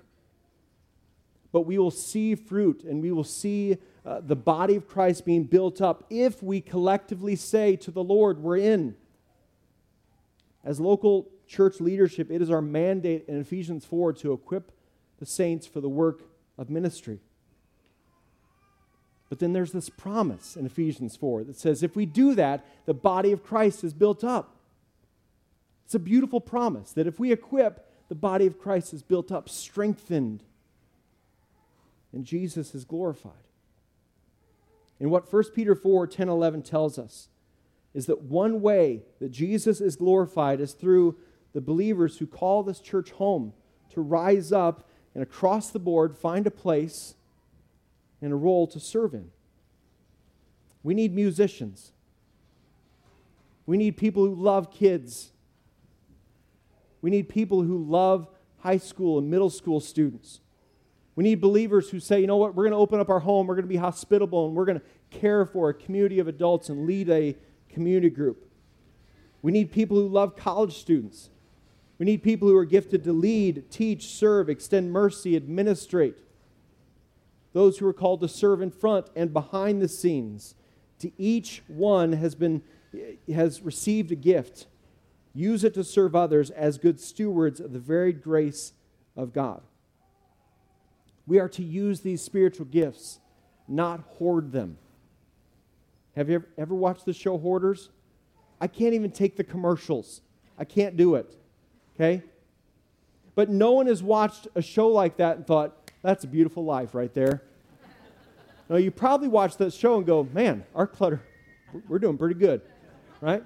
But 1.52 1.62
we 1.62 1.78
will 1.78 1.90
see 1.90 2.34
fruit 2.34 2.84
and 2.84 3.02
we 3.02 3.12
will 3.12 3.24
see 3.24 3.76
uh, 4.06 4.20
the 4.22 4.36
body 4.36 4.76
of 4.76 4.88
Christ 4.88 5.26
being 5.26 5.44
built 5.44 5.82
up 5.82 6.06
if 6.08 6.42
we 6.42 6.62
collectively 6.62 7.36
say 7.36 7.76
to 7.76 7.90
the 7.90 8.02
Lord, 8.02 8.38
We're 8.38 8.56
in. 8.56 8.96
As 10.64 10.80
local 10.80 11.28
church 11.46 11.80
leadership, 11.80 12.30
it 12.30 12.40
is 12.40 12.50
our 12.50 12.62
mandate 12.62 13.24
in 13.28 13.38
Ephesians 13.38 13.84
4 13.84 14.14
to 14.14 14.32
equip 14.32 14.72
the 15.18 15.26
saints 15.26 15.66
for 15.66 15.82
the 15.82 15.88
work 15.88 16.22
of 16.56 16.70
ministry. 16.70 17.20
But 19.28 19.38
then 19.38 19.52
there's 19.52 19.72
this 19.72 19.90
promise 19.90 20.56
in 20.56 20.64
Ephesians 20.64 21.16
4 21.16 21.44
that 21.44 21.58
says 21.58 21.82
if 21.82 21.94
we 21.94 22.06
do 22.06 22.34
that, 22.36 22.64
the 22.86 22.94
body 22.94 23.32
of 23.32 23.42
Christ 23.42 23.84
is 23.84 23.92
built 23.92 24.24
up. 24.24 24.56
It's 25.90 25.96
a 25.96 25.98
beautiful 25.98 26.40
promise 26.40 26.92
that 26.92 27.08
if 27.08 27.18
we 27.18 27.32
equip, 27.32 27.84
the 28.08 28.14
body 28.14 28.46
of 28.46 28.60
Christ 28.60 28.94
is 28.94 29.02
built 29.02 29.32
up, 29.32 29.48
strengthened, 29.48 30.44
and 32.12 32.24
Jesus 32.24 32.76
is 32.76 32.84
glorified. 32.84 33.32
And 35.00 35.10
what 35.10 35.32
1 35.32 35.42
Peter 35.52 35.74
4 35.74 36.06
10 36.06 36.28
11 36.28 36.62
tells 36.62 36.96
us 36.96 37.26
is 37.92 38.06
that 38.06 38.22
one 38.22 38.60
way 38.60 39.02
that 39.18 39.32
Jesus 39.32 39.80
is 39.80 39.96
glorified 39.96 40.60
is 40.60 40.74
through 40.74 41.16
the 41.54 41.60
believers 41.60 42.18
who 42.18 42.26
call 42.28 42.62
this 42.62 42.78
church 42.78 43.10
home 43.10 43.52
to 43.92 44.00
rise 44.00 44.52
up 44.52 44.88
and 45.12 45.24
across 45.24 45.70
the 45.70 45.80
board 45.80 46.16
find 46.16 46.46
a 46.46 46.52
place 46.52 47.16
and 48.22 48.32
a 48.32 48.36
role 48.36 48.68
to 48.68 48.78
serve 48.78 49.12
in. 49.12 49.32
We 50.84 50.94
need 50.94 51.12
musicians. 51.12 51.90
We 53.66 53.76
need 53.76 53.96
people 53.96 54.24
who 54.24 54.36
love 54.36 54.72
kids. 54.72 55.32
We 57.02 57.10
need 57.10 57.28
people 57.28 57.62
who 57.62 57.84
love 57.84 58.28
high 58.58 58.78
school 58.78 59.18
and 59.18 59.30
middle 59.30 59.50
school 59.50 59.80
students. 59.80 60.40
We 61.16 61.24
need 61.24 61.40
believers 61.40 61.90
who 61.90 62.00
say, 62.00 62.20
you 62.20 62.26
know 62.26 62.36
what, 62.36 62.54
we're 62.54 62.64
going 62.64 62.72
to 62.72 62.78
open 62.78 63.00
up 63.00 63.10
our 63.10 63.20
home, 63.20 63.46
we're 63.46 63.54
going 63.54 63.64
to 63.64 63.68
be 63.68 63.76
hospitable, 63.76 64.46
and 64.46 64.54
we're 64.54 64.64
going 64.64 64.80
to 64.80 64.86
care 65.10 65.44
for 65.44 65.70
a 65.70 65.74
community 65.74 66.18
of 66.18 66.28
adults 66.28 66.68
and 66.68 66.86
lead 66.86 67.10
a 67.10 67.36
community 67.68 68.10
group. 68.10 68.48
We 69.42 69.52
need 69.52 69.72
people 69.72 69.96
who 69.96 70.08
love 70.08 70.36
college 70.36 70.78
students. 70.78 71.30
We 71.98 72.06
need 72.06 72.22
people 72.22 72.48
who 72.48 72.56
are 72.56 72.64
gifted 72.64 73.04
to 73.04 73.12
lead, 73.12 73.70
teach, 73.70 74.06
serve, 74.06 74.48
extend 74.48 74.92
mercy, 74.92 75.36
administrate. 75.36 76.18
Those 77.52 77.78
who 77.78 77.86
are 77.86 77.92
called 77.92 78.20
to 78.20 78.28
serve 78.28 78.62
in 78.62 78.70
front 78.70 79.08
and 79.16 79.32
behind 79.32 79.82
the 79.82 79.88
scenes. 79.88 80.54
To 81.00 81.10
each 81.18 81.62
one 81.66 82.12
has 82.12 82.34
been 82.34 82.62
eh, 82.94 83.34
has 83.34 83.60
received 83.62 84.12
a 84.12 84.14
gift 84.14 84.66
Use 85.34 85.64
it 85.64 85.74
to 85.74 85.84
serve 85.84 86.16
others 86.16 86.50
as 86.50 86.78
good 86.78 87.00
stewards 87.00 87.60
of 87.60 87.72
the 87.72 87.78
varied 87.78 88.22
grace 88.22 88.72
of 89.16 89.32
God. 89.32 89.62
We 91.26 91.38
are 91.38 91.48
to 91.50 91.62
use 91.62 92.00
these 92.00 92.22
spiritual 92.22 92.66
gifts, 92.66 93.20
not 93.68 94.00
hoard 94.00 94.50
them. 94.50 94.78
Have 96.16 96.28
you 96.28 96.36
ever, 96.36 96.48
ever 96.58 96.74
watched 96.74 97.04
the 97.04 97.12
show 97.12 97.38
Hoarders? 97.38 97.90
I 98.60 98.66
can't 98.66 98.94
even 98.94 99.12
take 99.12 99.36
the 99.36 99.44
commercials. 99.44 100.22
I 100.58 100.64
can't 100.64 100.96
do 100.96 101.14
it. 101.14 101.36
Okay? 101.94 102.22
But 103.34 103.48
no 103.48 103.72
one 103.72 103.86
has 103.86 104.02
watched 104.02 104.48
a 104.54 104.62
show 104.62 104.88
like 104.88 105.18
that 105.18 105.36
and 105.36 105.46
thought, 105.46 105.90
that's 106.02 106.24
a 106.24 106.26
beautiful 106.26 106.64
life 106.64 106.94
right 106.94 107.12
there. 107.14 107.42
no, 108.68 108.76
you 108.76 108.90
probably 108.90 109.28
watched 109.28 109.58
that 109.58 109.72
show 109.72 109.96
and 109.96 110.06
go, 110.06 110.28
man, 110.32 110.64
our 110.74 110.86
clutter, 110.86 111.22
we're 111.88 111.98
doing 111.98 112.18
pretty 112.18 112.34
good, 112.34 112.62
right? 113.20 113.44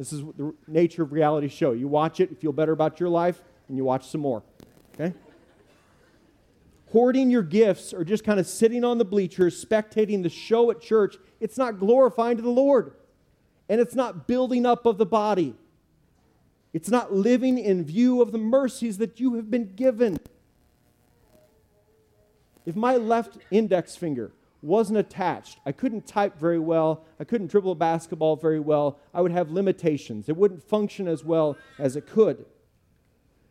This 0.00 0.14
is 0.14 0.22
the 0.38 0.54
nature 0.66 1.02
of 1.02 1.12
reality 1.12 1.48
show. 1.48 1.72
You 1.72 1.86
watch 1.86 2.20
it, 2.20 2.30
you 2.30 2.36
feel 2.36 2.52
better 2.52 2.72
about 2.72 2.98
your 3.00 3.10
life, 3.10 3.42
and 3.68 3.76
you 3.76 3.84
watch 3.84 4.08
some 4.08 4.22
more. 4.22 4.42
Okay? 4.94 5.12
Hoarding 6.90 7.28
your 7.28 7.42
gifts 7.42 7.92
or 7.92 8.02
just 8.02 8.24
kind 8.24 8.40
of 8.40 8.46
sitting 8.46 8.82
on 8.82 8.96
the 8.96 9.04
bleachers, 9.04 9.62
spectating 9.62 10.22
the 10.22 10.30
show 10.30 10.70
at 10.70 10.80
church, 10.80 11.18
it's 11.38 11.58
not 11.58 11.78
glorifying 11.78 12.38
to 12.38 12.42
the 12.42 12.48
Lord. 12.48 12.94
And 13.68 13.78
it's 13.78 13.94
not 13.94 14.26
building 14.26 14.64
up 14.64 14.86
of 14.86 14.96
the 14.96 15.04
body. 15.04 15.54
It's 16.72 16.88
not 16.88 17.12
living 17.12 17.58
in 17.58 17.84
view 17.84 18.22
of 18.22 18.32
the 18.32 18.38
mercies 18.38 18.96
that 18.96 19.20
you 19.20 19.34
have 19.34 19.50
been 19.50 19.74
given. 19.74 20.18
If 22.64 22.74
my 22.74 22.96
left 22.96 23.36
index 23.50 23.96
finger 23.96 24.32
wasn't 24.62 24.98
attached. 24.98 25.58
I 25.64 25.72
couldn't 25.72 26.06
type 26.06 26.38
very 26.38 26.58
well. 26.58 27.04
I 27.18 27.24
couldn't 27.24 27.50
dribble 27.50 27.72
a 27.72 27.76
basketball 27.76 28.36
very 28.36 28.60
well. 28.60 28.98
I 29.14 29.20
would 29.20 29.32
have 29.32 29.50
limitations. 29.50 30.28
It 30.28 30.36
wouldn't 30.36 30.62
function 30.62 31.08
as 31.08 31.24
well 31.24 31.56
as 31.78 31.96
it 31.96 32.06
could. 32.06 32.44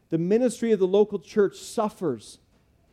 The 0.10 0.18
ministry 0.18 0.72
of 0.72 0.80
the 0.80 0.88
local 0.88 1.20
church 1.20 1.58
suffers. 1.58 2.40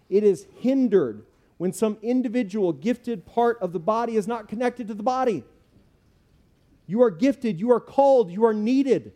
It 0.08 0.22
is 0.22 0.46
hindered 0.60 1.24
when 1.58 1.72
some 1.72 1.98
individual 2.02 2.72
gifted 2.72 3.26
part 3.26 3.58
of 3.60 3.72
the 3.72 3.80
body 3.80 4.16
is 4.16 4.26
not 4.26 4.48
connected 4.48 4.88
to 4.88 4.94
the 4.94 5.02
body. 5.02 5.44
You 6.86 7.02
are 7.02 7.10
gifted, 7.10 7.58
you 7.58 7.70
are 7.72 7.80
called, 7.80 8.30
you 8.30 8.44
are 8.44 8.54
needed. 8.54 9.12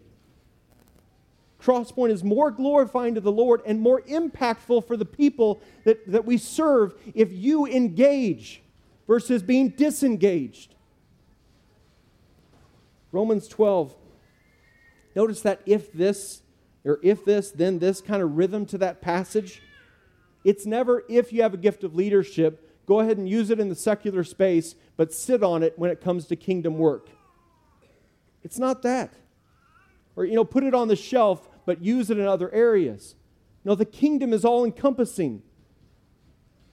Crosspoint 1.63 2.11
is 2.11 2.25
more 2.25 2.51
glorifying 2.51 3.15
to 3.15 3.21
the 3.21 3.31
Lord 3.31 3.61
and 3.67 3.81
more 3.81 4.01
impactful 4.03 4.87
for 4.87 4.97
the 4.97 5.05
people 5.05 5.61
that, 5.85 6.11
that 6.11 6.25
we 6.25 6.39
serve 6.39 6.95
if 7.15 7.31
you 7.33 7.67
engage 7.67 8.63
versus 9.11 9.43
being 9.43 9.71
disengaged. 9.71 10.77
Romans 13.11 13.49
12. 13.49 13.93
Notice 15.17 15.41
that 15.41 15.61
if 15.67 15.93
this, 15.93 16.43
or 16.85 17.01
if 17.03 17.25
this, 17.25 17.51
then 17.51 17.81
this 17.81 18.01
kind 18.01 18.23
of 18.23 18.37
rhythm 18.37 18.65
to 18.67 18.79
that 18.79 19.03
passage. 19.03 19.63
It's 20.45 20.65
never 20.65 21.03
if 21.09 21.33
you 21.33 21.43
have 21.43 21.53
a 21.53 21.57
gift 21.57 21.83
of 21.83 21.97
leadership, 21.97 22.85
go 22.87 23.01
ahead 23.01 23.19
and 23.19 23.29
use 23.29 23.51
it 23.51 23.59
in 23.59 23.69
the 23.69 23.75
secular 23.75 24.23
space, 24.23 24.77
but 24.97 25.13
sit 25.13 25.43
on 25.43 25.65
it 25.65 25.77
when 25.77 25.91
it 25.91 26.01
comes 26.01 26.27
to 26.27 26.37
kingdom 26.37 26.79
work. 26.79 27.09
It's 28.45 28.61
not 28.61 28.83
that. 28.83 29.13
Or, 30.15 30.25
you 30.25 30.37
know, 30.37 30.45
put 30.45 30.63
it 30.63 30.73
on 30.73 30.87
the 30.87 30.95
shelf, 30.95 31.49
but 31.67 31.83
use 31.83 32.11
it 32.11 32.19
in 32.21 32.27
other 32.29 32.55
areas. 32.55 33.17
No, 33.65 33.75
the 33.75 33.85
kingdom 33.85 34.33
is 34.33 34.45
all 34.45 34.65
encompassing. 34.65 35.43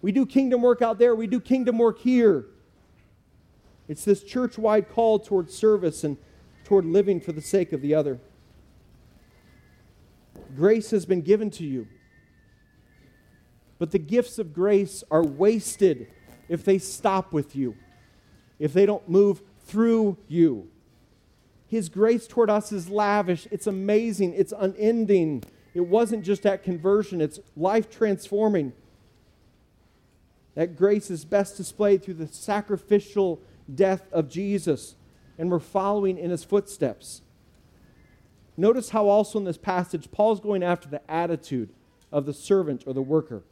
We 0.01 0.11
do 0.11 0.25
kingdom 0.25 0.61
work 0.61 0.81
out 0.81 0.99
there, 0.99 1.15
we 1.15 1.27
do 1.27 1.39
kingdom 1.39 1.77
work 1.77 1.99
here. 1.99 2.45
It's 3.87 4.03
this 4.03 4.23
church 4.23 4.57
wide 4.57 4.89
call 4.89 5.19
toward 5.19 5.49
service 5.49 6.03
and 6.03 6.17
toward 6.63 6.85
living 6.85 7.21
for 7.21 7.31
the 7.31 7.41
sake 7.41 7.71
of 7.71 7.81
the 7.81 7.95
other. 7.95 8.19
Grace 10.55 10.91
has 10.91 11.05
been 11.05 11.21
given 11.21 11.49
to 11.51 11.63
you. 11.63 11.87
But 13.79 13.91
the 13.91 13.99
gifts 13.99 14.39
of 14.39 14.53
grace 14.53 15.03
are 15.11 15.23
wasted 15.23 16.07
if 16.49 16.65
they 16.65 16.77
stop 16.77 17.31
with 17.31 17.55
you, 17.55 17.75
if 18.59 18.73
they 18.73 18.85
don't 18.85 19.07
move 19.07 19.41
through 19.65 20.17
you. 20.27 20.69
His 21.67 21.89
grace 21.89 22.27
toward 22.27 22.49
us 22.49 22.71
is 22.71 22.89
lavish, 22.89 23.47
it's 23.51 23.67
amazing, 23.67 24.33
it's 24.33 24.53
unending. 24.57 25.43
It 25.73 25.81
wasn't 25.81 26.23
just 26.23 26.45
at 26.45 26.63
conversion, 26.63 27.21
it's 27.21 27.39
life 27.55 27.89
transforming. 27.89 28.73
That 30.57 30.75
grace 30.75 31.11
is 31.11 31.23
best 31.23 31.55
displayed 31.55 32.01
through 32.01 32.15
the 32.15 32.27
sacrificial 32.27 33.39
death 33.75 34.11
of 34.11 34.27
Jesus, 34.27 34.95
and 35.37 35.51
we're 35.51 35.59
following 35.59 36.17
in 36.17 36.31
his 36.31 36.43
footsteps. 36.43 37.21
Notice 38.57 38.89
how 38.89 39.07
also 39.07 39.37
in 39.37 39.45
this 39.45 39.59
passage, 39.59 40.09
Paul's 40.09 40.39
going 40.39 40.63
after 40.63 40.89
the 40.89 41.11
attitude 41.11 41.69
of 42.11 42.25
the 42.25 42.33
servant 42.33 42.85
or 42.87 42.93
the 42.95 43.03
worker. 43.03 43.43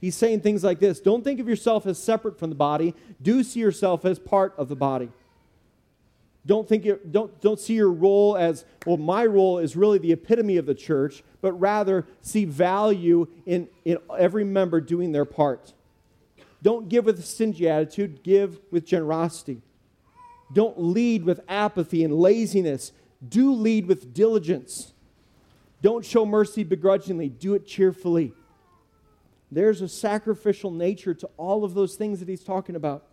He's 0.00 0.14
saying 0.14 0.42
things 0.42 0.62
like 0.62 0.78
this 0.78 1.00
Don't 1.00 1.24
think 1.24 1.40
of 1.40 1.48
yourself 1.48 1.84
as 1.84 1.98
separate 1.98 2.38
from 2.38 2.50
the 2.50 2.54
body, 2.54 2.94
do 3.20 3.42
see 3.42 3.58
yourself 3.58 4.04
as 4.04 4.20
part 4.20 4.54
of 4.56 4.68
the 4.68 4.76
body. 4.76 5.10
Don't, 6.46 6.68
think 6.68 6.86
it, 6.86 7.10
don't, 7.10 7.40
don't 7.40 7.58
see 7.58 7.74
your 7.74 7.90
role 7.90 8.36
as, 8.36 8.64
well, 8.86 8.98
my 8.98 9.26
role 9.26 9.58
is 9.58 9.74
really 9.74 9.98
the 9.98 10.12
epitome 10.12 10.58
of 10.58 10.66
the 10.66 10.76
church, 10.76 11.24
but 11.40 11.54
rather 11.54 12.06
see 12.20 12.44
value 12.44 13.26
in, 13.46 13.66
in 13.84 13.98
every 14.16 14.44
member 14.44 14.80
doing 14.80 15.10
their 15.10 15.24
part. 15.24 15.74
Don't 16.62 16.88
give 16.88 17.06
with 17.06 17.18
a 17.18 17.22
stingy 17.22 17.68
attitude, 17.68 18.22
give 18.22 18.60
with 18.70 18.84
generosity. 18.84 19.62
Don't 20.52 20.78
lead 20.78 21.24
with 21.24 21.40
apathy 21.48 22.04
and 22.04 22.14
laziness. 22.14 22.92
Do 23.26 23.52
lead 23.52 23.86
with 23.86 24.12
diligence. 24.12 24.92
Don't 25.82 26.04
show 26.04 26.26
mercy 26.26 26.64
begrudgingly, 26.64 27.28
do 27.28 27.54
it 27.54 27.66
cheerfully. 27.66 28.32
There's 29.50 29.80
a 29.80 29.88
sacrificial 29.88 30.70
nature 30.70 31.14
to 31.14 31.28
all 31.36 31.64
of 31.64 31.74
those 31.74 31.96
things 31.96 32.20
that 32.20 32.28
he's 32.28 32.44
talking 32.44 32.76
about. 32.76 33.04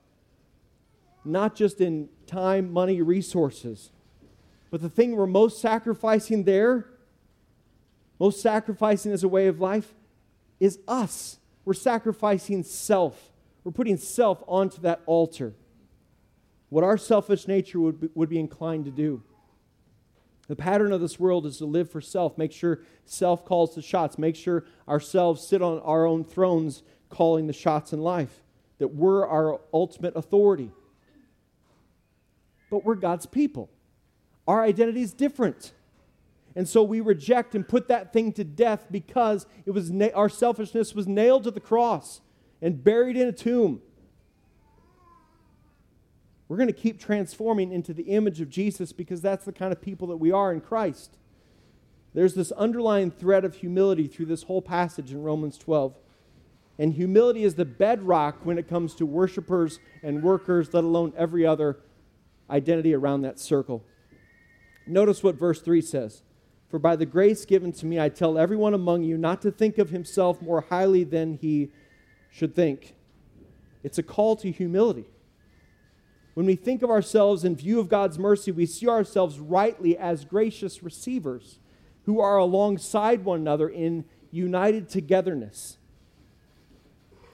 Not 1.24 1.56
just 1.56 1.82
in 1.82 2.10
time, 2.26 2.72
money, 2.72 3.02
resources, 3.02 3.92
but 4.70 4.82
the 4.82 4.90
thing 4.90 5.16
we're 5.16 5.26
most 5.26 5.62
sacrificing 5.62 6.44
there, 6.44 6.86
most 8.20 8.42
sacrificing 8.42 9.12
as 9.12 9.24
a 9.24 9.28
way 9.28 9.48
of 9.48 9.60
life, 9.60 9.94
is 10.60 10.80
us. 10.88 11.38
We're 11.66 11.74
sacrificing 11.74 12.64
self. 12.64 13.32
We're 13.68 13.74
putting 13.74 13.98
self 13.98 14.42
onto 14.48 14.80
that 14.84 15.02
altar. 15.06 15.54
What 16.70 16.86
our 16.86 16.98
selfish 16.98 17.50
nature 17.50 17.82
would 17.82 18.00
be, 18.00 18.10
would 18.16 18.30
be 18.30 18.40
inclined 18.40 18.86
to 18.86 18.92
do. 18.92 19.24
The 20.48 20.56
pattern 20.56 20.94
of 20.94 21.02
this 21.02 21.20
world 21.20 21.46
is 21.46 21.58
to 21.58 21.66
live 21.66 21.92
for 21.92 22.00
self, 22.00 22.38
make 22.38 22.54
sure 22.54 22.80
self 23.04 23.44
calls 23.44 23.76
the 23.76 23.82
shots, 23.82 24.18
make 24.18 24.38
sure 24.38 24.64
ourselves 24.88 25.46
sit 25.46 25.62
on 25.62 25.82
our 25.82 26.06
own 26.06 26.24
thrones 26.24 26.82
calling 27.10 27.48
the 27.48 27.52
shots 27.52 27.92
in 27.92 28.00
life, 28.00 28.42
that 28.78 28.96
we're 28.96 29.28
our 29.28 29.60
ultimate 29.74 30.16
authority. 30.16 30.72
But 32.72 32.86
we're 32.86 32.96
God's 32.96 33.26
people. 33.26 33.70
Our 34.48 34.64
identity 34.64 35.02
is 35.02 35.12
different. 35.12 35.74
And 36.56 36.70
so 36.70 36.84
we 36.84 37.02
reject 37.02 37.54
and 37.54 37.68
put 37.68 37.90
that 37.90 38.14
thing 38.14 38.32
to 38.32 38.46
death 38.46 38.86
because 38.90 39.46
it 39.66 39.72
was 39.72 39.92
na- 39.92 40.08
our 40.16 40.30
selfishness 40.30 40.96
was 40.96 41.06
nailed 41.06 41.44
to 41.44 41.52
the 41.52 41.60
cross 41.60 42.22
and 42.62 42.84
buried 42.84 43.18
in 43.18 43.28
a 43.28 43.32
tomb. 43.32 43.82
We're 46.48 46.58
going 46.58 46.68
to 46.68 46.74
keep 46.74 47.00
transforming 47.00 47.72
into 47.72 47.94
the 47.94 48.04
image 48.04 48.40
of 48.40 48.50
Jesus 48.50 48.94
because 48.94 49.22
that's 49.22 49.46
the 49.46 49.52
kind 49.52 49.74
of 49.74 49.82
people 49.82 50.08
that 50.08 50.18
we 50.18 50.32
are 50.32 50.54
in 50.54 50.62
Christ. 50.62 51.18
There's 52.14 52.36
this 52.36 52.52
underlying 52.54 53.12
thread 53.12 53.44
of 53.44 53.56
humility 53.56 54.08
through 54.08 54.28
this 54.28 54.44
whole 54.44 54.62
passage 54.62 55.12
in 55.12 55.22
Romans 55.22 55.58
12. 55.58 55.96
And 56.80 56.94
humility 56.94 57.44
is 57.44 57.56
the 57.56 57.66
bedrock 57.66 58.46
when 58.46 58.58
it 58.58 58.68
comes 58.68 58.96
to 58.96 59.06
worshipers 59.06 59.80
and 60.04 60.24
workers, 60.24 60.74
let 60.74 60.84
alone 60.84 61.14
every 61.18 61.46
other 61.46 61.80
identity 62.50 62.94
around 62.94 63.22
that 63.24 63.40
circle. 63.40 63.84
Notice 64.86 65.22
what 65.22 65.36
verse 65.36 65.62
3 65.62 65.82
says 65.82 66.22
For 66.70 66.80
by 66.80 66.96
the 66.96 67.06
grace 67.06 67.46
given 67.46 67.72
to 67.74 67.86
me, 67.86 68.00
I 68.00 68.10
tell 68.10 68.38
everyone 68.38 68.74
among 68.74 69.04
you 69.04 69.18
not 69.18 69.42
to 69.42 69.52
think 69.52 69.78
of 69.78 69.90
himself 69.90 70.42
more 70.42 70.62
highly 70.62 71.04
than 71.04 71.34
he 71.34 71.72
should 72.30 72.56
think. 72.56 72.96
It's 73.84 73.98
a 73.98 74.04
call 74.04 74.36
to 74.38 74.52
humility. 74.52 75.06
When 76.34 76.46
we 76.46 76.56
think 76.56 76.84
of 76.84 76.92
ourselves 76.92 77.44
in 77.44 77.56
view 77.56 77.80
of 77.80 77.90
God's 77.90 78.20
mercy, 78.20 78.52
we 78.52 78.66
see 78.68 78.88
ourselves 78.88 79.40
rightly 79.40 79.98
as 79.98 80.24
gracious 80.24 80.84
receivers 80.84 81.60
who 82.06 82.20
are 82.20 82.38
alongside 82.38 83.26
one 83.26 83.40
another 83.40 83.68
in 83.68 84.06
united 84.32 84.88
togetherness. 84.88 85.78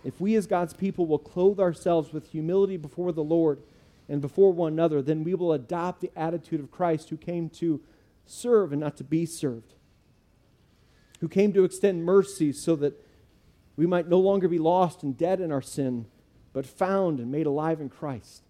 If 0.04 0.20
we 0.22 0.36
as 0.36 0.48
God's 0.48 0.74
people 0.74 1.06
will 1.06 1.20
clothe 1.20 1.60
ourselves 1.60 2.14
with 2.14 2.32
humility 2.32 2.78
before 2.78 3.12
the 3.12 3.24
Lord 3.24 3.62
and 4.10 4.22
before 4.22 4.52
one 4.52 4.74
another, 4.74 5.02
then 5.02 5.24
we 5.24 5.34
will 5.34 5.54
adopt 5.54 6.02
the 6.02 6.12
attitude 6.16 6.60
of 6.60 6.72
Christ 6.72 7.10
who 7.10 7.18
came 7.18 7.50
to 7.50 7.82
serve 8.26 8.72
and 8.72 8.82
not 8.82 8.98
to 8.98 9.04
be 9.04 9.26
served, 9.26 9.74
who 11.20 11.28
came 11.28 11.54
to 11.54 11.64
extend 11.64 12.06
mercy 12.06 12.52
so 12.52 12.76
that 12.78 13.03
we 13.76 13.86
might 13.86 14.08
no 14.08 14.20
longer 14.20 14.48
be 14.48 14.60
lost 14.60 15.04
and 15.04 15.18
dead 15.18 15.40
in 15.40 15.52
our 15.52 15.62
sin, 15.62 16.06
but 16.54 16.66
found 16.66 17.20
and 17.20 17.32
made 17.32 17.46
alive 17.46 17.82
in 17.82 17.90
Christ 17.90 18.44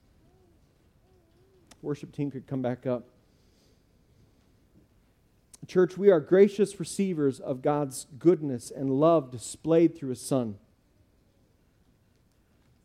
worship 1.83 2.13
team 2.13 2.31
could 2.31 2.47
come 2.47 2.61
back 2.61 2.87
up. 2.87 3.03
Church, 5.67 5.97
we 5.97 6.09
are 6.09 6.19
gracious 6.19 6.79
receivers 6.79 7.39
of 7.39 7.61
God's 7.61 8.07
goodness 8.19 8.71
and 8.71 8.89
love 8.89 9.31
displayed 9.31 9.95
through 9.95 10.09
His 10.09 10.21
Son. 10.21 10.57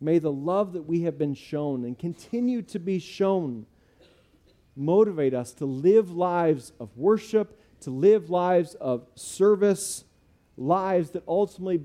May 0.01 0.19
the 0.19 0.33
love 0.33 0.75
that 0.75 0.83
we 0.83 1.03
have 1.03 1.19
been 1.19 1.35
shown 1.35 1.85
and 1.85 1.99
continue 1.99 2.63
to 2.63 2.79
be 2.79 2.99
shown 2.99 3.67
motivate 4.77 5.35
us 5.35 5.53
to 5.55 5.65
live 5.65 6.13
lives 6.13 6.73
of 6.79 6.97
worship, 6.97 7.61
to 7.81 7.91
live 7.91 8.31
lives 8.31 8.75
of 8.75 9.07
service, 9.17 10.05
lives 10.57 11.11
that 11.11 11.25
ultimately 11.27 11.81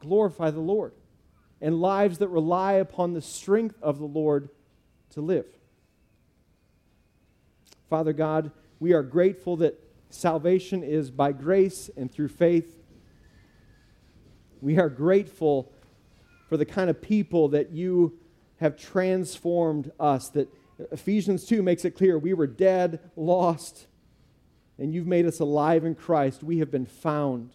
glorify 0.00 0.50
the 0.50 0.60
Lord, 0.60 0.92
and 1.60 1.80
lives 1.80 2.18
that 2.18 2.28
rely 2.28 2.74
upon 2.74 3.14
the 3.14 3.22
strength 3.22 3.76
of 3.82 3.98
the 3.98 4.06
Lord 4.06 4.48
to 5.10 5.20
live. 5.20 5.46
Father 7.88 8.12
God, 8.12 8.50
we 8.80 8.92
are 8.92 9.02
grateful 9.02 9.56
that 9.56 9.82
salvation 10.10 10.82
is 10.82 11.10
by 11.10 11.32
grace 11.32 11.90
and 11.96 12.12
through 12.12 12.28
faith. 12.28 12.76
We 14.60 14.78
are 14.78 14.88
grateful 14.88 15.72
for 16.48 16.56
the 16.56 16.64
kind 16.64 16.90
of 16.90 17.00
people 17.00 17.48
that 17.48 17.70
you 17.70 18.18
have 18.60 18.76
transformed 18.76 19.90
us. 19.98 20.28
That 20.30 20.48
Ephesians 20.92 21.44
2 21.46 21.62
makes 21.62 21.84
it 21.84 21.92
clear 21.92 22.18
we 22.18 22.34
were 22.34 22.46
dead, 22.46 23.00
lost, 23.16 23.86
and 24.78 24.94
you've 24.94 25.06
made 25.06 25.26
us 25.26 25.40
alive 25.40 25.84
in 25.84 25.94
Christ. 25.94 26.42
We 26.42 26.58
have 26.58 26.70
been 26.70 26.86
found. 26.86 27.54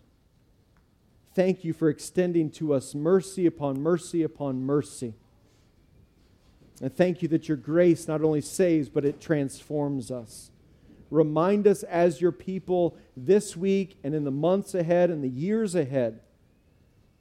Thank 1.36 1.64
you 1.64 1.74
for 1.74 1.90
extending 1.90 2.52
to 2.52 2.74
us 2.74 2.94
mercy 2.94 3.46
upon 3.46 3.82
mercy 3.82 4.24
upon 4.24 4.62
mercy. 4.62 5.16
And 6.82 6.96
thank 6.96 7.22
you 7.22 7.28
that 7.30 7.48
your 7.48 7.58
grace 7.58 8.08
not 8.08 8.24
only 8.24 8.42
saves, 8.42 8.90
but 8.90 9.06
it 9.06 9.22
transforms 9.22 10.12
us. 10.12 10.52
Remind 11.10 11.68
us 11.68 11.84
as 11.84 12.22
your 12.22 12.32
people 12.32 12.98
this 13.16 13.56
week 13.56 13.98
and 14.04 14.14
in 14.14 14.24
the 14.24 14.32
months 14.32 14.74
ahead 14.74 15.10
and 15.10 15.24
the 15.24 15.30
years 15.30 15.76
ahead 15.76 16.20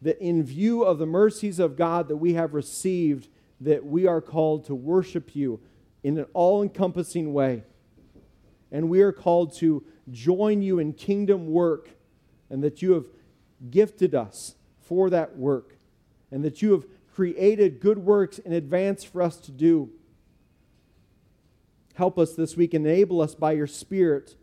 that 0.02 0.18
in 0.18 0.42
view 0.42 0.82
of 0.82 0.98
the 0.98 1.06
mercies 1.06 1.58
of 1.58 1.76
God 1.76 2.08
that 2.08 2.16
we 2.16 2.34
have 2.34 2.54
received, 2.54 3.28
that 3.60 3.86
we 3.86 4.06
are 4.06 4.20
called 4.20 4.64
to 4.66 4.74
worship 4.74 5.36
you 5.36 5.60
in 6.02 6.18
an 6.18 6.26
all 6.32 6.62
encompassing 6.62 7.32
way. 7.32 7.62
And 8.72 8.88
we 8.88 9.00
are 9.02 9.12
called 9.12 9.54
to 9.58 9.84
join 10.10 10.62
you 10.62 10.78
in 10.78 10.92
kingdom 10.92 11.46
work, 11.46 11.90
and 12.50 12.64
that 12.64 12.82
you 12.82 12.92
have 12.92 13.06
gifted 13.70 14.14
us 14.14 14.54
for 14.80 15.10
that 15.10 15.36
work, 15.36 15.76
and 16.30 16.44
that 16.44 16.62
you 16.62 16.72
have 16.72 16.84
created 17.14 17.80
good 17.80 17.98
works 17.98 18.38
in 18.38 18.52
advance 18.52 19.04
for 19.04 19.22
us 19.22 19.36
to 19.36 19.52
do. 19.52 19.90
Help 21.94 22.18
us 22.18 22.34
this 22.34 22.56
week, 22.56 22.74
enable 22.74 23.20
us 23.20 23.34
by 23.34 23.52
your 23.52 23.66
Spirit 23.66 24.36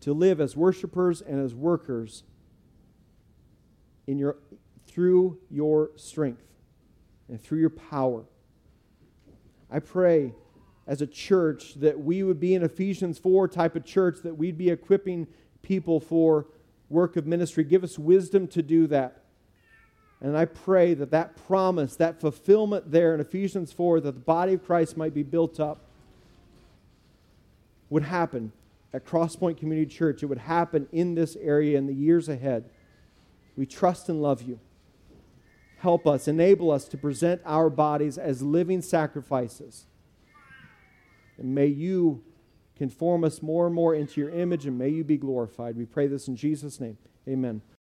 to 0.00 0.12
live 0.12 0.40
as 0.40 0.56
worshipers 0.56 1.20
and 1.20 1.44
as 1.44 1.54
workers 1.54 2.22
in 4.06 4.18
your, 4.18 4.36
through 4.86 5.38
your 5.50 5.90
strength 5.96 6.44
and 7.28 7.42
through 7.42 7.58
your 7.58 7.70
power. 7.70 8.24
I 9.70 9.80
pray 9.80 10.32
as 10.86 11.02
a 11.02 11.06
church 11.06 11.74
that 11.74 12.00
we 12.00 12.22
would 12.22 12.40
be 12.40 12.54
an 12.54 12.62
Ephesians 12.62 13.18
4 13.18 13.48
type 13.48 13.76
of 13.76 13.84
church, 13.84 14.20
that 14.22 14.38
we'd 14.38 14.56
be 14.56 14.70
equipping 14.70 15.26
people 15.60 16.00
for 16.00 16.46
work 16.88 17.16
of 17.16 17.26
ministry. 17.26 17.64
Give 17.64 17.84
us 17.84 17.98
wisdom 17.98 18.46
to 18.48 18.62
do 18.62 18.86
that. 18.88 19.22
And 20.20 20.36
I 20.36 20.46
pray 20.46 20.94
that 20.94 21.10
that 21.12 21.36
promise, 21.46 21.94
that 21.96 22.20
fulfillment 22.20 22.90
there 22.90 23.14
in 23.14 23.20
Ephesians 23.20 23.72
4, 23.72 24.00
that 24.00 24.12
the 24.12 24.20
body 24.20 24.54
of 24.54 24.64
Christ 24.64 24.96
might 24.96 25.14
be 25.14 25.22
built 25.22 25.60
up, 25.60 25.80
would 27.88 28.02
happen 28.02 28.52
at 28.92 29.06
Crosspoint 29.06 29.58
Community 29.58 29.90
Church. 29.90 30.22
It 30.22 30.26
would 30.26 30.38
happen 30.38 30.88
in 30.92 31.14
this 31.14 31.36
area 31.36 31.78
in 31.78 31.86
the 31.86 31.94
years 31.94 32.28
ahead. 32.28 32.68
We 33.56 33.66
trust 33.66 34.08
and 34.08 34.20
love 34.20 34.42
you. 34.42 34.58
Help 35.78 36.06
us, 36.06 36.26
enable 36.26 36.72
us 36.72 36.88
to 36.88 36.98
present 36.98 37.40
our 37.44 37.70
bodies 37.70 38.18
as 38.18 38.42
living 38.42 38.82
sacrifices. 38.82 39.86
And 41.38 41.54
may 41.54 41.66
you 41.66 42.24
conform 42.78 43.24
us 43.24 43.42
more 43.42 43.66
and 43.66 43.74
more 43.74 43.94
into 43.94 44.20
your 44.20 44.30
image, 44.30 44.66
and 44.66 44.78
may 44.78 44.88
you 44.88 45.04
be 45.04 45.16
glorified. 45.16 45.76
We 45.76 45.84
pray 45.84 46.06
this 46.06 46.28
in 46.28 46.36
Jesus' 46.36 46.80
name. 46.80 46.96
Amen. 47.28 47.60